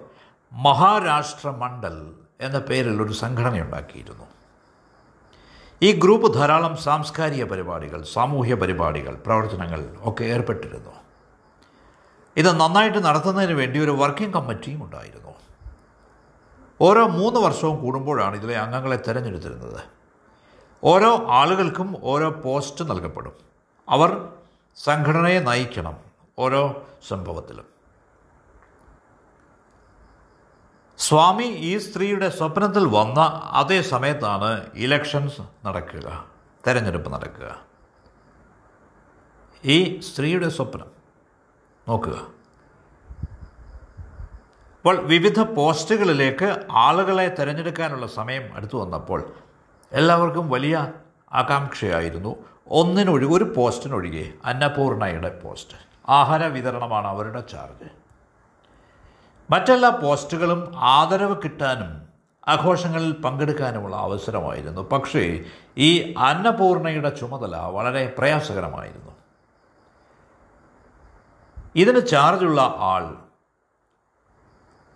മഹാരാഷ്ട്ര 0.53 1.49
മണ്ഡൽ 1.49 2.24
എന്ന 2.39 2.59
പേരിൽ 2.59 3.01
ഒരു 3.01 3.13
സംഘടനയുണ്ടാക്കിയിരുന്നു. 3.13 4.23
ഈ 5.81 5.99
ഗ്രൂപ്പ് 5.99 6.33
ധാരാളം 6.33 6.77
സാംസ്കാരിക 6.77 7.43
പരിപാടികൾ 7.43 8.03
സാമൂഹ്യ 8.03 8.53
പരിപാടികൾ 8.53 9.15
പ്രവർത്തനങ്ങൾ 9.15 9.95
ഒക്കെ 9.99 10.23
ഏർപ്പെട്ടിരുന്നു. 10.23 10.91
ഇത് 12.37 12.59
നന്നായിട്ട് 12.59 12.97
നടത്തുന്നതിന് 12.97 13.53
വേണ്ടി 13.53 13.79
ഒരു 13.79 13.91
വർക്കിംഗ് 13.91 14.33
കമ്മിറ്റിയും 14.33 14.83
ഉണ്ടായിരുന്നു. 14.83 15.33
ഓരോ 16.81 17.07
മൂന്ന് 17.07 17.39
വർഷവും 17.39 17.81
കൂടുമ്പോഴാണ് 17.81 18.35
ഇതിലെ 18.35 18.57
അംഗങ്ങളെ 18.57 18.95
തിരഞ്ഞെടുത്തിരുന്നത്. 19.07 19.83
ഓരോ 20.83 21.27
ആളുകൾക്കും 21.29 21.95
ഓരോ 22.03 22.29
പോസ്റ്റ് 22.29 22.89
നൽകപ്പെടും. 22.89 23.33
അവർ 23.89 24.29
സംഘടനയെ 24.75 25.39
നയിക്കണം 25.39 25.97
ഓരോ 26.39 26.87
സംഭവത്തിലും. 27.07 27.74
സ്വാമി 30.97 31.43
ഈ 31.43 31.77
സ്ത്രീയുടെ 31.77 32.29
സ്വപ്നത്തിൽ 32.29 32.85
വന്ന 32.85 33.19
അതേ 33.53 33.81
സമയത്താണ് 33.81 34.65
ഇലക്ഷൻസ് 34.75 35.41
നടക്കുക 35.65 36.25
തെരഞ്ഞെടുപ്പ് 36.67 37.13
നടക്കുക. 37.13 37.59
ഈ 39.65 39.99
സ്ത്രീയുടെ 39.99 40.49
സ്വപ്നം 40.49 40.91
നോക്കുക. 41.87 42.13
അപ്പോൾ 44.77 44.95
വിവിധ 44.95 45.39
പോസ്റ്റുകളിലേക്ക് 45.39 46.65
ആളുകളെ 46.71 47.35
തിരഞ്ഞെടുക്കാനുള്ള 47.39 48.07
സമയം 48.07 48.55
അടുത്തു 48.55 48.77
വന്നപ്പോൾ 48.77 49.33
എല്ലാവർക്കും 49.91 50.49
വലിയ 50.49 50.93
ആകാംക്ഷയായിരുന്നു. 51.33 52.35
ഒന്നിനൊഴികെ 52.67 53.33
ഒരു 53.33 53.53
പോസ്റ്റിനൊഴികെ 53.57 54.33
അന്നപൂർണയുടെ 54.45 55.39
പോസ്റ്റ്. 55.43 55.77
ആഹാര 56.09 56.45
വിതരണമാണ് 56.45 57.07
അവരുടെ 57.07 57.43
ചാർജ്. 57.51 58.04
മറ്റെല്ലാ 59.49 59.89
പോസ്റ്റുകളും 59.89 60.73
ആദരവ് 60.75 61.35
കിട്ടാനും 61.43 62.05
ആഘോഷങ്ങളിൽ 62.47 63.11
പങ്കെടുക്കാനുമുള്ള 63.21 63.95
അവസരമായിരുന്നു. 63.95 64.81
പക്ഷേ 64.81 65.45
ഈ 65.77 66.13
അന്നപൂർണയുടെ 66.17 67.09
ചുമതല 67.09 67.55
വളരെ 67.57 68.15
പ്രയാസകരമായിരുന്നു. 68.17 69.11
ഇതിന് 71.75 72.07
ചാർജുള്ള 72.07 72.75
ആൾ 72.77 73.15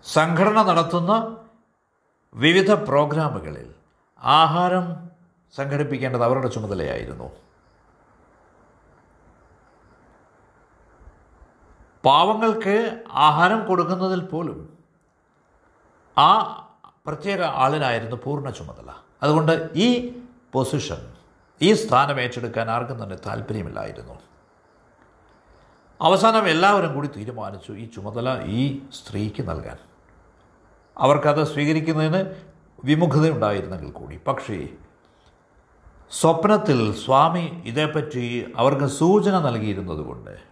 സംഘടന 0.04 0.62
നടത്തുന്ന 0.62 1.38
വിവിധ 2.34 2.72
പ്രോഗ്രാമുകളിൽ 2.74 3.74
ആഹാരം 4.22 5.10
സംഘടിപ്പിക്കേണ്ടത് 5.56 6.24
അവരുടെ 6.24 6.48
ചുമതലയായിരുന്നു. 6.48 7.32
പാവങ്ങൾക്ക് 12.06 13.02
ആഹാരം 13.12 13.66
കൊടുക്കുന്നതിൽ 13.68 14.20
പോലും 14.20 14.78
ആ 16.18 16.32
പ്രത്യേക 17.08 17.42
ആളിനായിരുന്നു 17.42 18.16
പൂർണ 18.16 18.50
ചുമതല. 18.50 18.90
അതുകൊണ്ട് 19.24 19.70
ഈ 19.76 19.88
പൊസിഷൻ 20.54 21.14
ഈ 21.62 21.74
സ്ഥാനം 21.74 22.20
ഏറ്റെടുക്കാൻ 22.22 22.72
ആർക്കും 22.72 23.04
തന്നെ 23.04 23.18
താല്പര്യമില്ലായിരുന്നു. 23.28 24.16
അവസാനം 26.02 26.48
എല്ലാവരും 26.48 26.94
കൂടി 26.94 27.08
തീരുമാനിച്ചു 27.08 27.72
ഈ 27.72 27.86
ചുമതല 27.86 28.44
ഈ 28.46 28.82
സ്ത്രീക്ക് 28.94 29.50
നൽകാൻ. 29.50 29.78
അവർക്കത് 30.98 31.44
സ്വീകരിക്കുന്നതിന് 31.44 32.22
വിമുഖതയുണ്ടായിരുന്നെങ്കിൽ 32.84 33.92
കൂടി. 33.92 34.18
പക്ഷേ 34.28 34.68
സ്വപ്നത്തിൽ 36.12 36.94
സ്വാമി 36.94 37.64
ഇതേപ്പറ്റി 37.66 38.54
അവർക്ക് 38.58 38.86
സൂചന 38.86 39.40
നൽകിയിരുന്നത് 39.40 40.06
കൊണ്ട് 40.06 40.50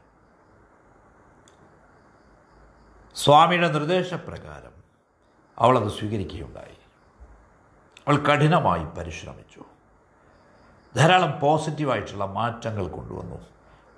സ്വാമിയുടെ 3.18 3.68
നിർദ്ദേശപ്രകാരം 3.68 4.72
അവളത് 5.60 5.92
സ്വീകരിക്കുകയുണ്ടായി. 5.92 6.78
അവൾ 8.08 8.18
കഠിനമായി 8.18 8.84
പരിശ്രമിച്ചു. 8.84 9.64
ധാരാളം 10.96 11.40
പോസിറ്റീവായിട്ടുള്ള 11.40 12.26
മാറ്റങ്ങൾ 12.26 12.88
കൊണ്ടുവന്നു. 12.88 13.46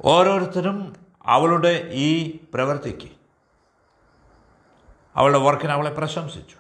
ഓരോരുത്തരും 0.02 0.96
അവളുടെ 1.26 1.90
ഈ 1.92 2.40
പ്രവൃത്തിക്ക് 2.54 3.10
അവളുടെ 5.16 5.38
വർക്കിന് 5.38 5.72
അവളെ 5.72 5.90
പ്രശംസിച്ചു. 5.90 6.56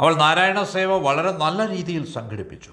അവൾ 0.00 0.14
നാരായണ 0.14 0.62
സേവ 0.62 0.96
വളരെ 0.96 1.32
നല്ല 1.32 1.68
രീതിയിൽ 1.68 2.12
സംഘടിപ്പിച്ചു. 2.12 2.72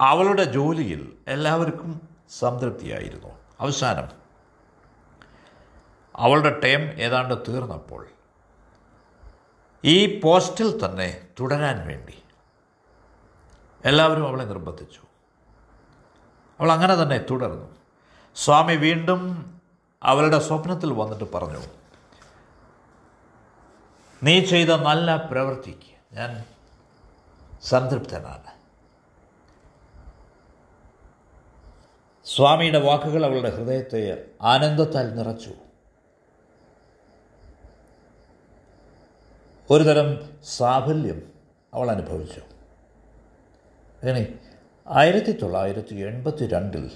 അവളുടെ 0.00 0.44
ജോലിയിൽ 0.44 1.16
എല്ലാവർക്കും 1.28 2.08
സംതൃപ്തിയായിരുന്നു. 2.30 3.28
അവസാനം 3.60 4.23
അവളുടെ 6.16 6.60
ടൈം 6.60 6.80
ഏതാണ്ട് 6.80 7.34
തീർന്നപ്പോൾ 7.48 8.08
ഈ 9.84 10.20
പോസ്റ്റിൽ 10.20 10.84
തന്നെ 10.84 11.26
തുടരാൻ 11.40 11.86
വേണ്ടി 11.88 12.22
എല്ലാവരും 13.84 14.28
അവളെ 14.28 14.44
നിർബന്ധിച്ചു. 14.44 15.00
അവൾ 16.60 16.72
അങ്ങനെ 16.72 17.02
തന്നെ 17.02 17.18
തുടർന്നു. 17.30 17.76
സ്വാമി 18.36 18.74
വീണ്ടും 18.74 19.20
അവളുടെ 20.02 20.38
സ്വപ്നത്തിൽ 20.38 20.92
വന്നിട്ട് 20.92 21.32
പറഞ്ഞു 21.32 21.62
നീ 24.22 24.40
ചെയ്ത 24.40 24.68
നല്ല 24.68 25.16
പ്രവൃത്തിക്ക് 25.16 26.14
ഞാൻ 26.14 26.44
സംതൃപ്തനാണ്. 27.62 28.54
സ്വാമിയുടെ 32.24 32.78
വാക്കുകൾ 32.78 33.24
അവളുടെ 33.24 33.50
ഹൃദയത്തെ 33.56 34.24
ആനന്ദത്താൽ 34.42 35.14
നിറച്ചു. 35.14 35.50
ഒരുതരം 39.70 40.30
സാഫല്യം 40.44 41.22
അവൾ 41.74 41.90
അനുഭവിച്ചു. 41.90 42.40
അങ്ങനെ 44.02 44.38
ആയിരത്തി 44.88 45.32
തൊള്ളായിരത്തി 45.32 45.94
എൺപത്തി 45.94 46.46
രണ്ടിൽ 46.46 46.90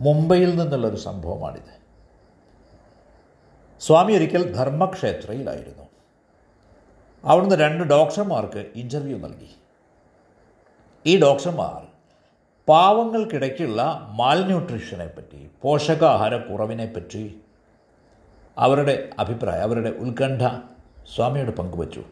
മുംബൈയിൽ 0.00 0.54
നിന്നുള്ളൊരു 0.56 0.96
സംഭവമാണിത്. 0.96 1.74
സ്വാമി 3.80 4.12
ഒരിക്കൽ 4.12 4.52
ധർമ്മക്ഷേത്രയിലായിരുന്നു. 4.52 5.84
അവിടുന്ന് 7.24 7.56
രണ്ട് 7.56 7.84
ഡോക്ടർമാർക്ക് 7.84 8.66
ഇന്റർവ്യൂ 8.76 9.18
നൽകി. 9.18 9.50
ഈ 11.06 11.20
ഡോക്ടർമാർ 11.20 11.86
പാവങ്ങൾക്കിടയ്ക്കുള്ള 12.68 14.06
മാൽന്യൂട്രീഷനെ 14.10 15.06
പറ്റി 15.06 15.50
പോഷകാഹാരക്കുറവിനെ 15.62 16.92
പറ്റി 16.92 17.40
അവരുടെ 18.58 19.10
അഭിപ്രായം 19.18 19.62
അവരുടെ 19.62 19.90
ഉത്കണ്ഠ 19.90 20.42
സ്വാമിയോട് 21.16 21.50
പങ്കുവച്ചു. 21.50 22.04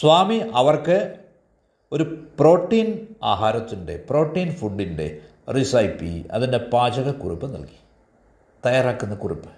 സ്വാമി 0.00 0.42
അവർക്ക് 0.54 1.14
ഒരു 1.92 2.28
പ്രോട്ടീൻ 2.40 3.06
ആഹാരത്തിന്റെ 3.22 4.04
പ്രോട്ടീൻ 4.10 4.54
ഫുഡിന്റെ 4.54 5.18
റിസൈപ്പി 5.52 6.28
അതിന്റെ 6.32 6.58
പാചകക്കുറിപ്പ് 6.58 7.54
നൽകി. 7.54 7.80
തയ്യാറാക്കുന്ന 8.66 9.14
കുറിപ്പ്. 9.14 9.48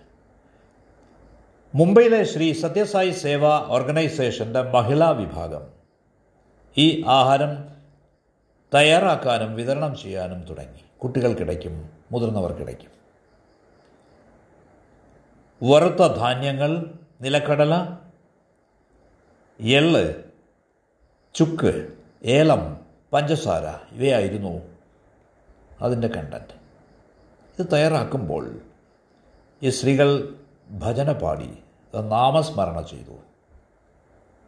മുംബൈയിലെ 1.75 2.25
ശ്രീ 2.25 2.53
സത്യസായി 2.53 3.11
സേവാ 3.11 3.65
ഓർഗനൈസേഷന്റെ 3.69 4.63
മഹിളാ 4.63 5.11
വിഭാഗം 5.11 5.63
ഈ 6.79 7.05
ആഹാരം 7.07 7.65
തയ്യാറാക്കാനും 8.75 9.55
വിതരണം 9.55 9.97
ചെയ്യാനും 9.97 10.45
തുടങ്ങി. 10.45 10.99
കുട്ടികൾക്കിടയ്ക്കും 11.03 11.91
മുതിർന്നവർക്കിടയ്ക്കും. 12.13 13.01
വറുത്ത 15.71 16.07
ധാന്യങ്ങൾ 16.07 16.95
നിലക്കടല 17.21 17.97
എള്ള് 19.61 20.25
ചുക്ക് 21.35 21.89
ഏലം 22.25 22.81
പഞ്ചസാര 23.13 23.95
ഇവയായിരുന്നു 23.95 24.63
അതിന്റെ 25.81 26.09
കണ്ടന്റ് 26.09 26.55
ഇത് 27.59 27.67
തയ്യാറാക്കുമ്പോൾ 27.73 28.61
ഈ 29.63 29.71
സ്ത്രീകൾ 29.71 30.35
ഭജന 30.71 31.13
പാടി 31.13 31.59
നാമസ്മരണ 31.95 32.81
ചെയ്തു. 32.81 33.19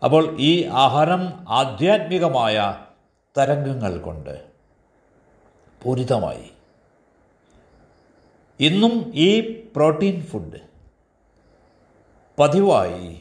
അപ്പോൾ 0.05 0.37
ഈ 0.41 0.65
ആഹാരം 0.65 1.45
ആധ്യാത്മികമായ 1.49 2.87
തരംഗങ്ങൾ 3.39 4.01
കൊണ്ട് 4.01 4.45
പൂരിതമായി. 5.83 6.51
ഇന്നും 8.61 9.13
ഈ 9.15 9.41
പ്രോട്ടീൻ 9.77 10.23
ഫുഡ് 10.23 10.61
പതിവായി 12.39 13.21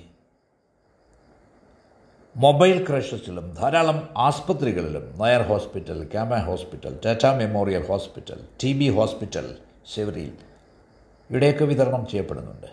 മൊബൈൽ 2.35 2.87
ക്രഷസിലും 2.87 3.53
ധാരാളം 3.53 4.09
ആസ്പത്രികളിലും 4.17 5.19
Nair 5.19 5.41
hospital 5.41 6.03
Cama 6.11 6.35
hospital 6.35 6.99
Tata 7.05 7.25
memorial 7.25 7.87
hospital 7.87 8.47
T 8.63 8.73
B 8.73 8.89
hospital 8.89 9.57
ശിവരിയിൽ 9.85 10.37
ഇവിടെയൊക്കെ 11.29 11.65
വിതരണം 11.65 12.07
ചെയ്യപ്പെടുന്നുണ്ട്. 12.07 12.67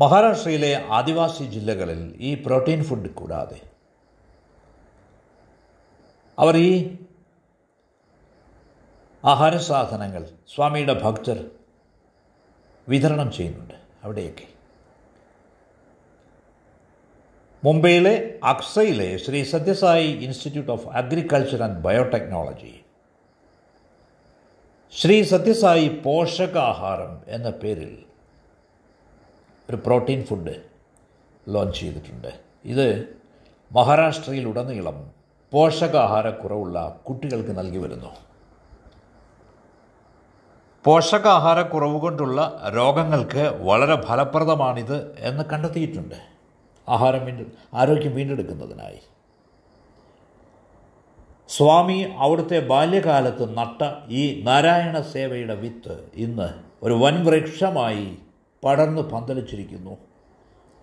മഹാരാഷ്ട്രയിലെ 0.00 0.86
ആദിവാസി 0.90 1.44
ജില്ലകളിൽ 1.44 2.16
ഈ 2.16 2.42
പ്രോട്ടീൻ 2.42 2.84
ഫുഡ് 2.84 3.10
കൂടാതെ 3.10 3.60
അവർ 6.38 6.56
ഈ 6.56 6.98
ആഹാര 9.24 9.56
സാധനങ്ങൾ 9.56 10.30
സ്വാമിയുടെ 10.54 11.00
ഭക്തർ 11.02 11.50
വിതരണം 12.88 13.32
ചെയ്യുന്നുണ്ട് 13.32 13.74
അവിടെയൊക്കെ. 14.02 14.49
മുംബൈയിലെ 17.64 18.38
അക്സയിലെ 18.44 19.16
Shri 19.16 19.42
Sathya Sai 19.42 20.06
institute 20.06 20.72
of 20.72 20.88
agriculture 20.88 21.62
and 21.62 21.78
biotechnology. 21.78 22.80
Shri 24.92 25.22
Sathya Sai 25.22 25.88
പോഷകാഹാരം 25.88 27.20
എന്ന 27.28 27.50
പേരിൽ 27.50 27.98
ഒരു 29.70 29.76
പ്രോട്ടീൻ 29.76 30.24
ഫുഡ് 30.24 30.54
ലോഞ്ച് 31.48 31.80
ചെയ്തിട്ടുണ്ട്. 31.80 32.40
ഇത് 32.64 33.18
മഹാരാഷ്ട്രയിലുടനീളം 33.72 35.10
പോഷകാഹാരക്കുറവുള്ള 35.52 37.00
കുട്ടികൾക്ക് 37.08 37.58
നൽകി 37.58 37.78
വരുന്നു. 37.78 38.16
പോഷകാഹാരക്കുറവ് 40.84 42.00
കൊണ്ടുള്ള 42.00 42.70
രോഗങ്ങൾക്ക് 42.76 43.56
വളരെ 43.60 44.02
ഫലപ്രദമാണിത് 44.02 45.16
എന്ന് 45.18 45.44
കണ്ടെത്തിയിട്ടുണ്ട്. 45.44 46.29
ആഹാരം 46.90 47.24
വീണ്ടും 47.24 47.52
ആരോഗ്യം 47.74 48.14
വീണ്ടെടുക്കുന്നതിനായി. 48.14 48.98
സ്വാമി 51.48 52.14
അവിടുത്തെ 52.16 52.58
ബാല്യകാലത്ത് 52.66 53.56
നട്ട 53.56 53.82
ഈ 54.08 54.42
നാരായണ 54.42 55.00
സേവയുടെ 55.00 55.54
വിത്ത് 55.54 56.10
ഇന്ന് 56.14 56.48
ഒരു 56.82 56.92
വൻ 56.92 57.24
വൃക്ഷമായി 57.24 58.18
പടർന്ന് 58.64 59.02
പന്തലിച്ചിരിക്കുന്നു. 59.02 59.96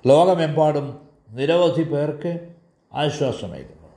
ലോകമെമ്പാടും 0.08 1.08
നിരവധി 1.30 1.84
പേർക്ക് 1.84 2.56
ആശ്വാസമേകുന്നു. 2.94 3.88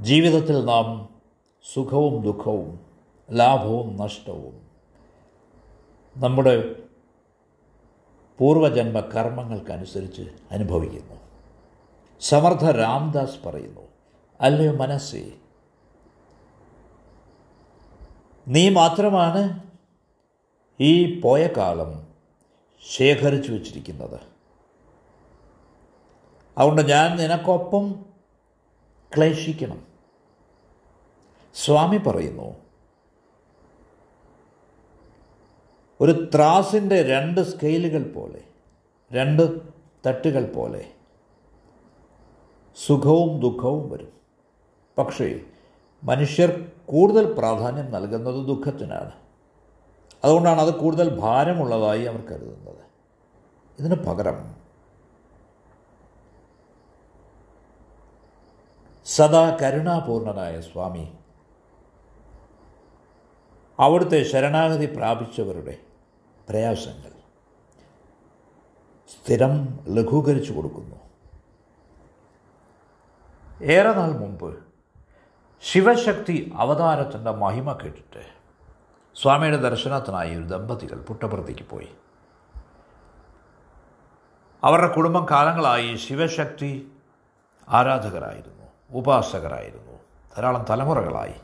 ജീവിതത്തിൽ 0.00 0.64
നാം 0.64 1.08
സുഖവും 1.72 2.22
ദുഃഖവും 2.22 2.80
ലാഭവും 3.32 3.96
നഷ്ടവും 3.96 4.60
നമ്മുടെ 6.16 6.74
പൂർവജന്മ 8.40 9.00
കർമ്മങ്ങൾക്കനുസരിച്ച് 9.00 10.22
അനുഭവിക്കുന്നു. 10.50 11.16
സമർത്ഥ 12.20 12.64
രാംദാസ് 12.70 13.44
പറയുന്നു 13.44 13.80
അല്ലയോ 14.40 14.72
മനസ്സേ 14.72 15.32
നീ 18.48 18.68
മാത്രമാണ് 18.68 19.60
ഈ 20.80 21.20
പോയ 21.20 21.46
കാലം 21.46 22.08
ശേഖരിച്ചു 22.90 23.52
വച്ചിരിക്കുന്നത്. 23.52 24.20
അതുകൊണ്ട് 26.58 26.82
ഞാൻ 26.82 27.16
നിനക്കൊപ്പം 27.16 28.04
ക്ലേശിക്കണം. 29.16 29.86
സ്വാമി 31.54 31.96
പറയുന്നു 31.96 32.69
ഒരു 36.00 36.30
ത്രാസിന്റെ 36.34 37.02
രണ്ട് 37.02 37.40
സ്കെയിലുകൾ 37.40 38.12
പോലെ 38.12 38.40
രണ്ട് 39.12 39.60
തട്ടുകൾ 40.06 40.52
പോലെ 40.52 40.92
സുഖവും 42.86 43.40
ദുഃഖവും 43.40 43.90
വരും. 43.90 44.12
പക്ഷേ 44.98 45.40
മനുഷ്യർ 46.04 46.72
കൂടുതൽ 46.86 47.32
പ്രാധാന്യം 47.32 47.90
നൽകുന്നത് 47.92 48.46
ദുഃഖത്തിനാണ്. 48.46 49.12
അതുകൊണ്ടാണ് 50.24 50.60
അത് 50.60 50.74
കൂടുതൽ 50.74 51.20
ഭാരമുള്ളതായി 51.20 52.04
അവർ 52.04 52.20
കരുതുന്നത്. 52.20 52.82
ഇതിന് 53.78 53.94
പകരം 53.94 54.56
സദാ 59.04 59.58
കരുണാപൂർണനായ 59.62 60.60
സ്വാമി 60.60 61.12
അവിടുത്തെ 63.78 64.22
ശരണാഗതി 64.22 64.86
പ്രാപിച്ചവരുടെ 64.96 65.89
പ്രയാസങ്ങൾ. 66.50 67.10
സ്ഥിരം 69.08 69.78
ലഘൂകരിച്ചു 69.88 70.52
കൊടുക്കുന്നു. 70.52 70.96
ഏറെ 73.62 73.92
നാൾ 73.92 74.12
മുമ്പ് 74.12 74.58
ശിവശക്തി 75.62 76.52
അവതാരത്തിന്റെ 76.54 77.30
മഹിമ 77.30 77.72
കേട്ടിട്ട് 77.72 78.26
സ്വാമിയുടെ 79.14 79.56
ദർശനത്തിനായി 79.56 80.34
ഒരു 80.34 80.44
ദമ്പതികൾ 80.44 81.00
പുട്ടപ്രതിക്ക് 81.00 81.68
പോയി. 81.70 81.94
അവരുടെ 84.64 84.94
കുടുംബം 84.94 85.26
കാലങ്ങളായി 85.30 85.96
ശിവശക്തി 85.96 86.92
ആരാധകരായിരുന്നു 87.68 88.66
ഉപാസകരായിരുന്നു 88.90 89.92
ധാരാളം 90.36 90.64
തലമുറകളായി. 90.70 91.34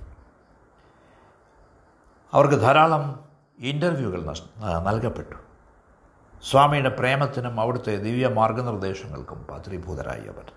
അവർക്ക് 2.32 2.54
ധാരാളം 2.54 3.25
ഇന്റർവ്യൂകൾ 3.58 4.36
നൽകപ്പെട്ടു. 4.84 5.34
സ്വാമിയുടെ 6.42 6.88
പ്രേമത്തിനും 6.88 7.60
അവിടുത്തെ 7.60 7.96
ദിവ്യ 7.96 8.28
മാർഗനിർദ്ദേശങ്ങൾക്കും 8.28 9.46
പത്രീഭൂതരായി 9.50 10.20
അവർ. 10.20 10.52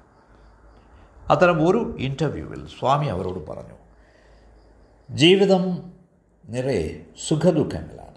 അത്തരം 1.30 1.70
ഒരു 1.70 1.96
ഇന്റർവ്യൂവിൽ 2.00 2.68
സ്വാമി 2.68 3.06
അവരോട് 3.08 3.48
പറഞ്ഞു 3.48 3.74
ജീവിതം 5.10 5.94
നിറയെ 6.46 7.06
സുഖദുഃഖങ്ങളാണ്. 7.28 8.10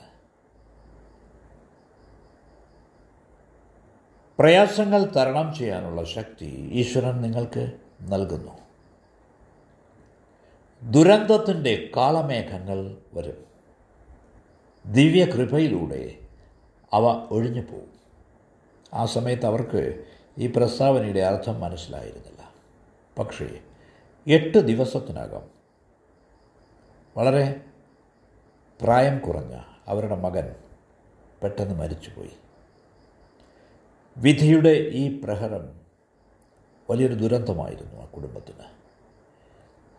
പ്രയാസങ്ങൾ 4.39 5.05
തരണം 5.05 5.55
ചെയ്യാനുള്ള 5.55 6.05
ശക്തി 6.05 6.71
ഈശ്വരൻ 6.73 7.23
നിങ്ങൾക്ക് 7.23 7.73
നൽകുന്നു. 8.03 8.53
ദുരന്തത്തിന്റെ 10.83 11.91
കാളമേഘങ്ങൾ 11.97 12.97
വരും. 13.15 13.52
ദിവ്യകൃപയിലൂടെ 14.87 16.19
അവ 16.93 17.03
ഒഴിഞ്ഞു 17.31 17.61
പോകും 17.61 17.93
ആ 18.95 19.05
സമയത്ത് 19.05 19.47
അവർക്ക് 19.47 20.05
ഈ 20.39 20.47
പ്രസ്താവനയുടെ 20.47 21.21
അർത്ഥം 21.21 21.61
മനസ്സിലായിരുന്നില്ല. 21.61 22.53
പക്ഷേ 23.19 23.61
എട്ട് 24.27 24.59
ദിവസത്തിനകം 24.59 25.43
വളരെ 27.17 27.61
പ്രായം 28.83 29.19
കുറഞ്ഞ 29.19 29.61
അവരുടെ 29.87 30.17
മകൻ 30.17 30.55
പെട്ടെന്ന് 31.43 31.75
മരിച്ചുപോയി. 31.75 32.31
വിധിയുടെ 34.17 34.71
ഈ 34.71 35.21
പ്രഹരം 35.21 35.81
വലിയൊരു 36.91 37.15
ദുരന്തമായിരുന്നു 37.15 38.03
ആ 38.03 38.05
കുടുംബത്തിന്. 38.05 38.67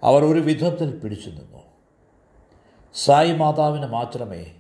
അവർ 0.03 0.25
ഒരു 0.25 0.39
വിധത്തിൽ 0.39 0.99
പിടിച്ചു 0.99 1.29
നിന്നു. 1.29 1.63
സായി 2.93 3.31
മാതാവിന് 3.31 3.85
മാത്രമേ 3.85 4.55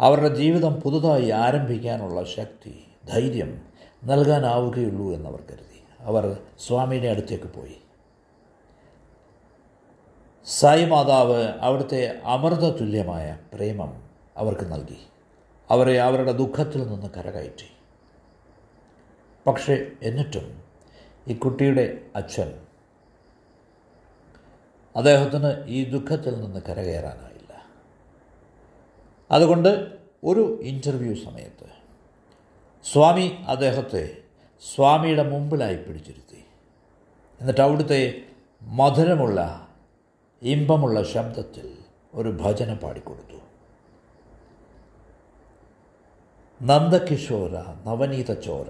അവരുടെ 0.00 0.34
ജീവിതം 0.34 0.74
പുതുതായി 0.74 1.28
ആരംഭിക്കാനുള്ള 1.28 2.24
ശക്തി 2.24 2.86
ധൈര്യം 3.08 3.62
നൽകാനാവുകയുള്ളൂ 4.04 5.12
എന്നവർ 5.14 5.42
കരുതി. 5.50 5.82
അവർ 6.00 6.38
സ്വാമിയുടെ 6.58 7.08
അടുത്തേക്ക് 7.08 7.44
പോയി. 7.44 7.76
സായി 10.46 10.84
മാതാവ് 10.84 11.42
അവിടുത്തെ 11.60 12.20
അമൃത 12.24 12.76
തുല്യമായ 12.76 13.38
പ്രേമം 13.54 14.02
അവർക്ക് 14.36 14.72
നൽകി. 14.72 15.06
അവരെ 15.70 16.00
അവരുടെ 16.00 16.32
ദുഃഖത്തിൽ 16.32 16.88
നിന്ന് 16.88 17.10
കരകയറ്റി. 17.10 17.70
പക്ഷേ 19.46 19.86
എന്നിട്ടും 20.02 20.62
ഈ 21.28 21.34
കുട്ടിയുടെ 21.34 22.00
അച്ഛൻ 22.16 22.52
അദ്ദേഹത്തിന് 24.96 25.66
ഈ 25.66 25.84
ദുഃഖത്തിൽ 25.84 26.40
നിന്ന് 26.40 26.60
കരകയറാനായില്ല 26.60 27.37
അതുകൊണ്ട് 29.30 29.98
ഒരു 30.24 30.60
ഇന്റർവ്യൂ 30.62 31.14
സമയത്ത് 31.14 31.66
സ്വാമി 32.92 33.38
അദ്ദേഹത്തെ 33.48 34.16
സ്വാമിയുടെ 34.74 35.22
മുമ്പിലായി 35.22 35.76
പിടിച്ചിരുത്തി. 35.76 36.44
എന്നിട്ട് 37.40 37.60
അവിടുത്തെ 37.60 38.22
മധുരമുള്ള 38.62 39.68
ഇമ്പമുള്ള 40.42 41.02
ശബ്ദത്തിൽ 41.02 41.76
ഒരു 42.14 42.28
ഭജന 42.28 42.74
പാടിക്കൊടുത്തു. 42.74 43.38
നന്ദകിഷോര 46.62 47.50
നവനീത 47.86 48.32
ചോര 48.32 48.66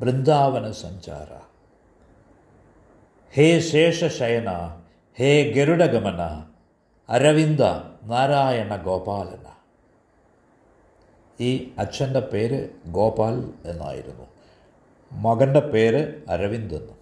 വൃന്ദാവന 0.00 0.72
സഞ്ചാര. 0.72 1.34
ഹേ 3.34 3.60
ശേഷശയന 3.60 4.80
ഹേ 5.16 5.52
ഗരുഡഗമന 5.52 6.44
അരവിന്ദ 7.08 7.62
നാരായണ 8.02 8.76
ഗോപാലന. 8.76 9.55
ഈ 11.40 11.72
അച്ഛന്റെ 11.78 12.20
പേര് 12.20 12.68
ഗോപാൽ 12.86 13.52
എന്നായിരുന്നു. 13.64 14.26
മകന്റെ 15.12 15.60
പേര് 15.60 16.22
അരവിന്ദ് 16.28 16.74
എന്നും. 16.74 16.96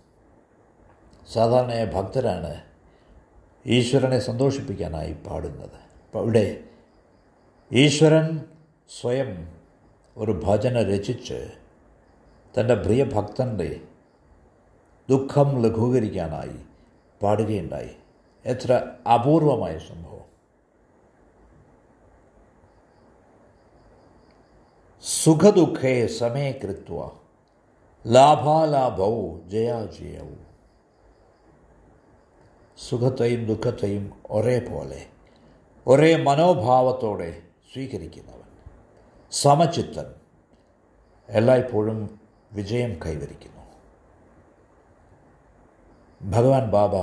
സാധാരണയായ 1.32 1.84
ഭക്തരാണ് 1.84 2.60
ഈശ്വരനെ 3.66 4.18
സന്തോഷിപ്പിക്കാനായി 4.18 5.12
പാടുന്നത്. 5.12 5.74
അപ്പോൾ 5.74 6.22
ഇവിടെ 6.24 6.60
ഈശ്വരൻ 7.72 8.40
സ്വയം 9.00 9.48
ഒരു 10.16 10.40
ഭജന 10.44 10.82
രചിച്ച് 10.82 11.50
തന്റെ 12.60 12.74
പ്രിയഭക്തന്റെ 12.74 13.80
ദുഃഖം 15.10 15.62
ലഘൂകരിക്കാനായി 15.62 16.58
പാടുകയുണ്ടായി. 17.22 17.90
എത്ര 18.46 18.86
അപൂർവമായ 19.14 19.78
സംഭവം. 19.78 20.33
സുഖദുഃഖേ 25.06 26.06
സമേ 26.06 26.52
കൃത്വ. 26.52 27.10
ലാഭാലാഭൗ 28.06 29.38
ജയാജയവും 29.46 30.46
സുഖത്തെയും 32.88 33.46
ദുഃഖത്തെയും 33.46 34.12
ഒരേപോലെ 34.30 35.06
ഒരേ 35.86 36.16
മനോഭാവത്തോടെ 36.16 37.42
സ്വീകരിക്കുന്നവൻ 37.72 38.48
സമചിത്തൻ 39.30 40.14
എല്ലായ്പ്പോഴും 41.28 42.20
വിജയം 42.52 42.98
കൈവരിക്കുന്നു. 43.04 43.62
ഭഗവാൻ 46.36 46.70
ബാബ 46.70 46.96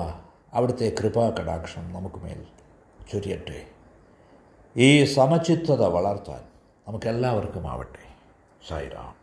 അവിടുത്തെ 0.53 0.95
കൃപാ 0.99 1.29
കടാക്ഷം 1.29 1.93
നമുക്ക് 1.93 2.15
മേൽ 2.15 2.45
ചൊരിയട്ടെ. 3.13 3.65
ഈ 4.77 5.05
സമചിത്തത 5.05 5.85
വളർത്താൻ 5.85 6.50
നമുക്കെല്ലാവർക്കും 6.87 7.65
ആവട്ടെ 7.67 8.05
സായിറാം. 8.69 9.20